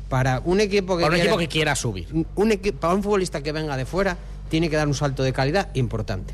[0.10, 2.08] para un equipo que Para un quiere- equipo que quiera subir.
[2.36, 4.18] un para un futbolista que venga de fuera
[4.50, 6.34] tiene que dar un salto de calidad importante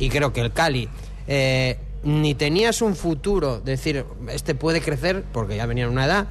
[0.00, 0.88] y creo que el Cali
[1.28, 6.26] eh, ni tenías un futuro decir este puede crecer porque ya venía en una edad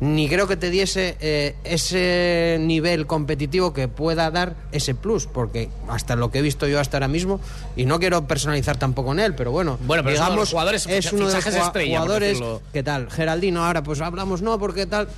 [0.00, 5.68] ni creo que te diese eh, ese nivel competitivo que pueda dar ese plus porque
[5.88, 7.38] hasta lo que he visto yo hasta ahora mismo
[7.76, 10.36] y no quiero personalizar tampoco en él pero bueno, Bueno, pero es uno de digamos
[10.40, 12.40] los jugadores, es uno de los jugadores.
[12.72, 13.10] ¿Qué tal?
[13.10, 15.08] Geraldino, ahora pues hablamos, no, porque tal.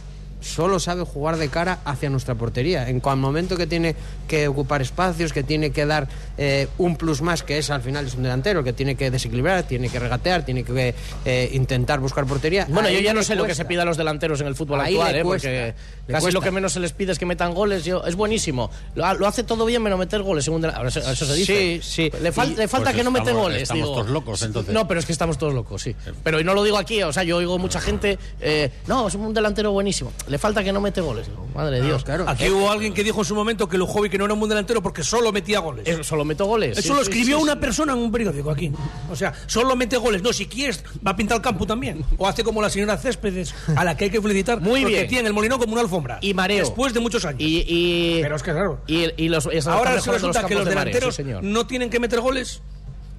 [0.42, 2.88] Solo sabe jugar de cara hacia nuestra portería.
[2.88, 3.94] En cual momento que tiene
[4.28, 8.06] que ocupar espacios, que tiene que dar eh, un plus más, que es al final
[8.06, 12.26] es un delantero, que tiene que desequilibrar, tiene que regatear, tiene que eh, intentar buscar
[12.26, 12.66] portería.
[12.68, 14.54] Bueno, Ahí yo ya no sé lo que se pide a los delanteros en el
[14.54, 15.22] fútbol Ahí actual, le ¿eh?
[15.22, 15.74] cuesta, porque
[16.08, 16.38] le casi cuesta.
[16.38, 17.84] lo que menos se les pide es que metan goles.
[17.84, 18.70] Yo, es buenísimo.
[18.94, 20.44] Lo, ha- lo hace todo bien menos meter goles.
[20.44, 21.80] Según de la- eso, eso se dice.
[21.80, 22.12] Sí, sí.
[22.20, 23.62] Le, fal- Y- le falta Pues que no mete goles.
[23.62, 23.94] estamos digo.
[23.96, 24.74] todos locos, entonces.
[24.74, 25.94] No, pero es que estamos todos locos, sí.
[26.24, 28.18] Pero y no lo digo aquí, o sea, yo oigo mucha gente.
[28.40, 30.12] eh, no, es un delantero buenísimo.
[30.32, 31.28] Le falta que no mete goles.
[31.28, 32.04] Digo, madre de Dios.
[32.26, 34.48] Aquí hubo alguien que dijo en su momento que Lujovi que no era un buen
[34.48, 35.86] delantero porque solo metía goles.
[35.86, 36.78] Eso, solo meto goles.
[36.78, 37.58] Eso Sí, lo escribió sí, una sí.
[37.58, 38.72] persona en un periódico aquí.
[39.10, 40.22] O sea, solo mete goles.
[40.22, 42.02] No, si quieres, va a pintar el campo también.
[42.16, 44.58] O hace como la señora Céspedes, a la que hay que felicitar.
[44.62, 45.08] Muy porque bien.
[45.08, 46.18] tiene el molinón como una alfombra.
[46.22, 46.60] Y mareo.
[46.60, 47.40] Después de muchos años.
[47.42, 48.80] Y, y- Pero es que claro.
[48.86, 51.44] y, y los, Ahora mejorando resulta que los de mareo, delanteros sí, señor.
[51.44, 52.62] no tienen que meter goles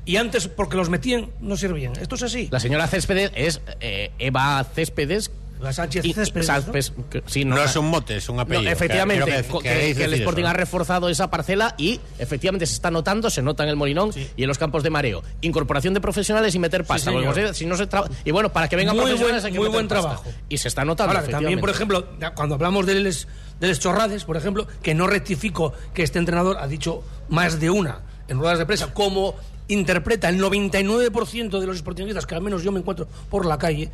[0.05, 1.93] y antes porque los metían no servían.
[2.01, 2.47] Esto es así.
[2.51, 5.29] La señora Céspedes es eh, Eva Céspedes,
[5.71, 6.71] Sánchez Y- Céspedes, Sa- ¿no?
[7.09, 8.63] que- sí, No no, es un mote, es un apellido.
[8.63, 13.29] No, efectivamente, que- el Sporting eso, ha reforzado esa parcela y efectivamente se está notando,
[13.29, 15.23] se nota en el Molinón y en los campos de mareo.
[15.41, 17.11] Incorporación de profesionales y meter pasta.
[17.11, 19.59] porque si no se tra- y bueno, para que vengan Muy profesionales buen- hay que
[19.59, 20.21] muy meter buen pasta.
[20.21, 20.39] trabajo.
[20.49, 23.27] Y se está notando, Ahora, también, por ejemplo, cuando hablamos de les,
[23.59, 27.69] de les chorrades, por ejemplo, que no rectifico que este entrenador ha dicho más de
[27.69, 29.35] una en ruedas de prensa, como
[29.67, 33.89] interpreta el 99% de los sportingistas, que al menos yo me encuentro por la calle,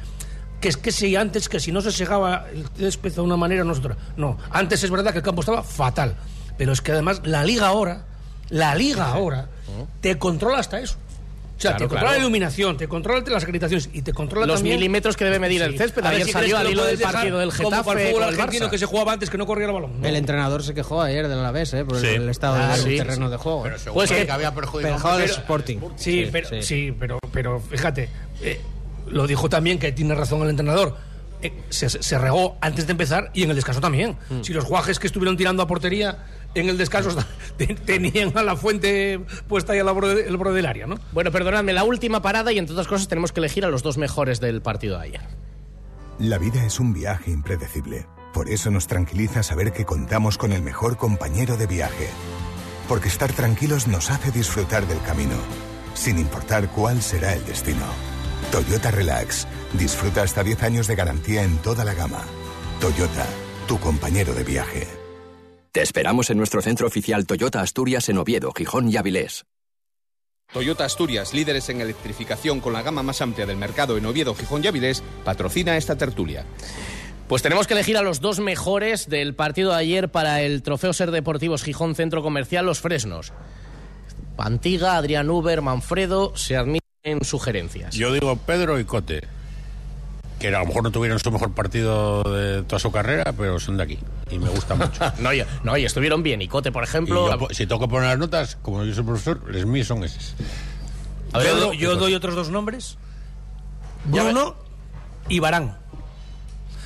[0.59, 3.63] que es que si antes, que si no se segaba el césped de una manera,
[3.63, 3.97] nosotros.
[4.17, 6.15] No, antes es verdad que el campo estaba fatal,
[6.57, 8.05] pero es que además la liga ahora,
[8.49, 9.47] la liga ahora,
[10.01, 10.95] te controla hasta eso.
[11.57, 12.15] O sea, Claro, te controla claro.
[12.19, 14.77] la iluminación, te controla las acreditaciones y te controla Los también...
[14.77, 16.05] milímetros que debe medir el césped.
[16.05, 18.29] Ayer si salió al lo hilo del partido del Como para el Getafe fútbol el
[18.39, 18.69] argentino Barça.
[18.69, 19.99] que se jugaba antes que no corría el balón.
[19.99, 20.07] No.
[20.07, 21.83] El entrenador se quejó ayer del Alavés, ¿eh?
[21.83, 22.07] por Sí.
[22.07, 23.31] el estado Ah, del sí, terreno sí.
[23.31, 23.63] de juego.
[23.63, 23.79] Pero ¿eh?
[23.93, 25.25] Pues que que- había perjudicado mucho.
[25.33, 25.77] Sporting.
[25.97, 26.61] Sí, Sí, pero, sí.
[26.63, 28.07] sí, pero, pero fíjate,
[28.41, 28.61] eh,
[29.09, 30.95] lo dijo también que tiene razón el entrenador.
[31.41, 34.17] Eh, se, se regó antes de empezar y en el descanso también.
[34.29, 34.41] Mm.
[34.41, 37.15] Si los guajes que estuvieron tirando a portería en el descanso
[37.57, 40.95] te- tenían a la fuente puesta ahí al borde, el borde del área, ¿no?
[41.13, 43.97] Bueno, perdonadme, la última parada y entre otras cosas tenemos que elegir a los dos
[43.97, 45.21] mejores del partido de ayer.
[46.19, 48.05] La vida es un viaje impredecible.
[48.33, 52.09] Por eso nos tranquiliza saber que contamos con el mejor compañero de viaje.
[52.89, 55.35] Porque estar tranquilos nos hace disfrutar del camino,
[55.93, 57.85] sin importar cuál será el destino.
[58.51, 59.47] Toyota Relax.
[59.73, 62.23] Disfruta hasta 10 años de garantía en toda la gama.
[62.81, 63.27] Toyota,
[63.67, 64.87] tu compañero de viaje.
[65.71, 69.45] Te esperamos en nuestro centro oficial Toyota Asturias en Oviedo, Gijón y Avilés.
[70.51, 74.63] Toyota Asturias, líderes en electrificación con la gama más amplia del mercado en Oviedo, Gijón
[74.63, 76.43] y Avilés, patrocina esta tertulia.
[77.27, 80.93] Pues tenemos que elegir a los dos mejores del partido de ayer para el Trofeo
[80.93, 83.31] Ser Deportivos Gijón Centro Comercial Los Fresnos.
[84.35, 86.57] Pantiga, Adrián Uber, Manfredo se
[87.03, 87.95] admiten sugerencias.
[87.95, 89.21] Yo digo Pedro y Cote.
[90.39, 93.75] Que a lo mejor no tuvieron su mejor partido de toda su carrera, pero son
[93.75, 93.99] de aquí.
[94.31, 95.11] Y me gusta mucho.
[95.19, 96.41] no, y, no, y estuvieron bien.
[96.41, 97.29] Y Cote, por ejemplo.
[97.29, 100.03] yo, po- si tengo que poner las notas, como yo soy profesor, les míos son
[100.05, 100.35] esos.
[101.33, 102.97] A ver, yo doy otros dos nombres.
[104.05, 104.55] Bruno
[105.27, 105.77] y Barán.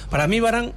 [0.09, 0.73] Para mí Barán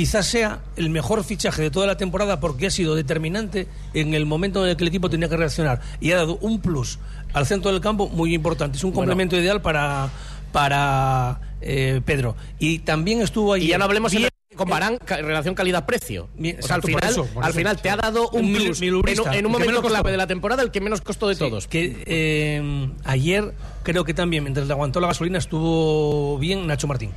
[0.00, 4.24] quizás sea el mejor fichaje de toda la temporada porque ha sido determinante en el
[4.24, 6.98] momento en el que el equipo tenía que reaccionar y ha dado un plus
[7.34, 8.78] al centro del campo muy importante.
[8.78, 9.00] Es un Bueno.
[9.10, 10.08] complemento ideal para,
[10.52, 12.34] para eh, Pedro.
[12.58, 13.64] Y también estuvo ahí.
[13.64, 14.26] Y ya no hablemos en
[14.56, 16.28] con Barán ca- en relación calidad-precio.
[16.34, 17.58] Bien, O sea, al por final, eso, por al eso.
[17.58, 20.26] final te ha dado un, Un mil- plus en, un- en momento clave de la
[20.26, 21.68] temporada, el que menos costó de todos.
[21.68, 27.10] Que eh, ayer creo que también, mientras le aguantó la gasolina, estuvo bien Nacho Martín.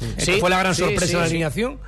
[0.00, 1.78] Eh, Sí, fue la gran sorpresa sí, de la alineación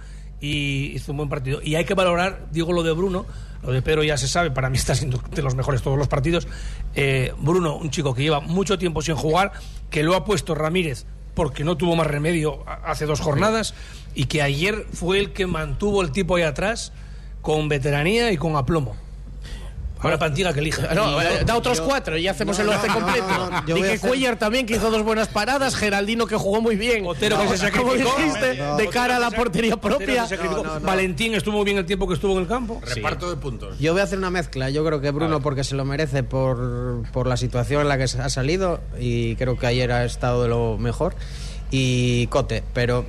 [0.40, 1.60] y hizo un buen partido.
[1.62, 3.26] Y hay que valorar, digo lo de Bruno,
[3.62, 6.08] lo de Pedro ya se sabe, para mí está siendo de los mejores todos los
[6.08, 6.46] partidos.
[6.94, 9.52] Eh, Bruno, un chico que lleva mucho tiempo sin jugar,
[9.90, 13.72] que lo ha puesto Ramírez porque no tuvo más remedio hace dos jornadas
[14.12, 16.92] y que ayer fue el que mantuvo el tipo ahí atrás
[17.42, 18.96] con veteranía y con aplomo.
[20.00, 20.94] Ahora Pantiga que elija.
[20.94, 23.26] No, da otros yo- cuatro y hacemos No, el once no, completo.
[23.50, 27.04] no, que hacer- Cuellar también que hizo dos buenas paradas, Geraldino que jugó muy bien.
[27.06, 28.16] Otero que se Como sacrificó.
[28.18, 30.26] dijiste, No, de cara a la portería propia.
[30.82, 32.80] Valentín estuvo muy bien el tiempo que estuvo en el campo.
[32.84, 33.78] Reparto de puntos.
[33.78, 34.70] Yo voy a hacer una mezcla.
[34.70, 38.04] Yo creo que Bruno, porque se lo merece por, por la situación en la que
[38.04, 41.14] ha salido, y creo que ayer ha estado de lo mejor,
[41.70, 43.04] y Cote, pero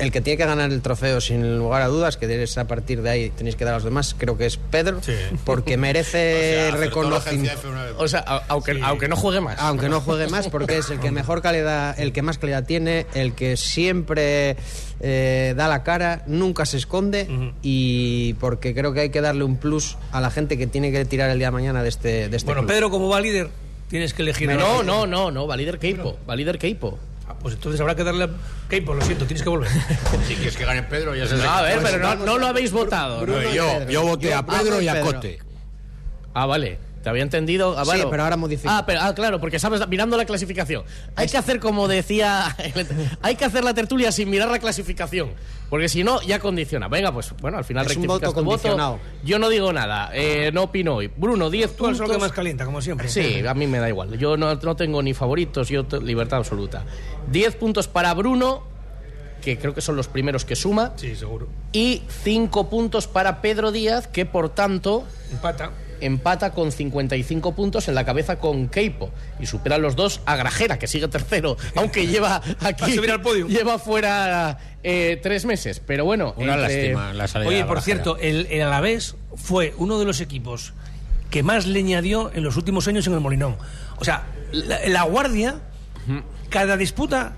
[0.00, 3.10] el que tiene que ganar el trofeo, sin lugar a dudas, que a partir de
[3.10, 5.00] ahí tenéis que dar a los demás, creo que es Pedro,
[5.44, 7.60] porque merece reconocimiento.
[7.98, 9.58] O sea, aunque, aunque no juegue más.
[9.58, 13.06] Aunque no juegue más, porque es el que mejor calidad, el que más calidad tiene,
[13.14, 14.56] el que siempre
[15.00, 19.56] eh, da la cara, nunca se esconde y porque creo que hay que darle un
[19.56, 22.36] plus a la gente que tiene que tirar el día de mañana de este, de
[22.36, 22.72] este Bueno, club.
[22.72, 23.48] Pedro, como va líder,
[23.88, 24.48] tienes que elegir.
[24.50, 26.16] No, no, no, no, va líder Keipo.
[26.28, 26.98] Va líder Keipo.
[27.30, 28.30] Ah, Pues entonces habrá que darle a
[28.68, 29.70] Keipo, lo siento, tienes que volver.
[30.26, 32.72] Si quieres que gane Pedro, ya se No, a ver, pero no, no lo habéis
[32.72, 33.24] votado.
[33.52, 35.00] Yo, yo voté a Pedro y a.
[35.00, 35.38] Cote.
[36.34, 36.78] Ah, vale.
[37.02, 37.78] Te había entendido.
[37.78, 38.78] Ah, Sí, pero ahora modifica.
[38.78, 40.84] Ah, pero, ah, claro, porque sabes, mirando la clasificación.
[41.16, 42.54] Hay que hacer como decía.
[43.22, 45.30] hay que hacer la tertulia sin mirar la clasificación.
[45.70, 46.88] Porque si no, ya condiciona.
[46.88, 48.98] Venga, pues bueno, al final Es un rectificas voto tu condicionado.
[49.24, 50.10] Yo no digo nada.
[50.12, 51.10] eh, no opino hoy.
[51.16, 52.08] Bruno, 10 Tú eres puntos.
[52.08, 53.08] lo que más calienta, como siempre.
[53.08, 54.18] Sí, a mí me da igual.
[54.18, 56.84] Yo no, no tengo ni favoritos, yo libertad absoluta.
[57.30, 58.64] 10 puntos para Bruno,
[59.40, 60.92] que creo que son los primeros que suma.
[60.96, 61.48] Sí, seguro.
[61.72, 65.70] Y 5 puntos para Pedro Díaz, que por tanto Empata.
[66.00, 70.78] Empata con 55 puntos en la cabeza con Keipo y supera los dos a Grajera
[70.78, 73.46] que sigue tercero aunque lleva aquí subir al podio.
[73.48, 77.84] lleva fuera eh, tres meses pero bueno Una entre- lástima la salida Oye, por Grajera.
[78.02, 80.72] cierto, el, el Alavés fue uno de los equipos
[81.30, 83.56] que más leña dio en los últimos años en el Molinón.
[83.98, 85.60] O sea, la, la Guardia,
[86.48, 87.34] cada disputa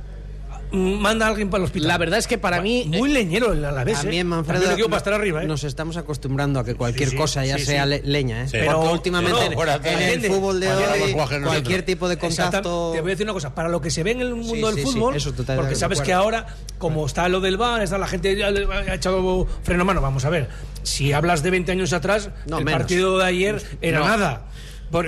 [0.72, 1.88] manda a alguien para el hospital.
[1.88, 2.84] La verdad es que para mí...
[2.88, 4.02] Muy leñero el Alavés, ¿eh?
[4.02, 5.46] También, Manfredo, También para estar arriba, ¿eh?
[5.46, 8.46] nos estamos acostumbrando a que cualquier Sí, sí, cosa ya sí, sea leña, ¿eh?
[8.46, 8.52] Sí.
[8.52, 12.90] Pero Pero- últimamente no, en- el fútbol de Cualquier hoy, cualquier tipo de contacto...
[12.94, 14.76] Te voy a decir una cosa, para lo que se ve en el mundo Sí,
[14.76, 15.14] del fútbol,
[15.56, 16.02] porque sabes acuerdo.
[16.04, 16.46] que ahora,
[16.78, 20.30] como está lo del VAR, está la gente ha echado freno a mano, vamos a
[20.30, 20.48] ver,
[20.82, 22.80] si hablas de 20 años atrás, No, el menos.
[22.80, 24.06] partido de ayer era No.
[24.06, 24.42] nada.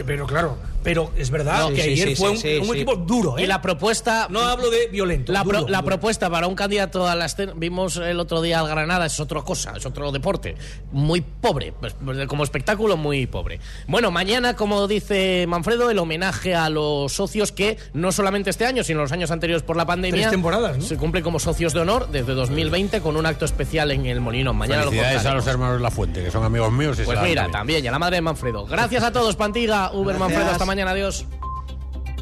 [0.06, 2.64] Pero claro, pero es verdad No, que sí, ayer sí, fue sí, un, sí, un
[2.66, 2.72] sí.
[2.82, 3.42] equipo duro, ¿eh?
[3.42, 4.28] Y la propuesta...
[4.30, 5.32] No hablo de violento.
[5.32, 5.86] La, pro- duro, la duro.
[5.86, 9.42] propuesta para un candidato a la escena, vimos el otro día al Granada, es otra
[9.42, 10.54] cosa, es otro deporte,
[10.92, 11.96] muy pobre, pues,
[12.28, 13.58] como espectáculo muy pobre.
[13.88, 18.84] Bueno, mañana, como dice Manfredo, el homenaje a los socios que no solamente este año,
[18.84, 20.84] sino los años anteriores por la pandemia, Tres temporadas, ¿no?
[20.84, 24.52] se cumple como socios de honor desde 2020 con un acto especial en el Molino.
[24.52, 26.98] Mañana lo a los hermanos La Fuente, que son amigos míos.
[27.00, 27.52] y Pues mira, bien.
[27.52, 28.66] también, y a la madre de Manfredo.
[28.66, 30.20] Gracias a todos, Pantiga, Uber Gracias.
[30.20, 31.24] Manfredo, hasta mañana, adiós.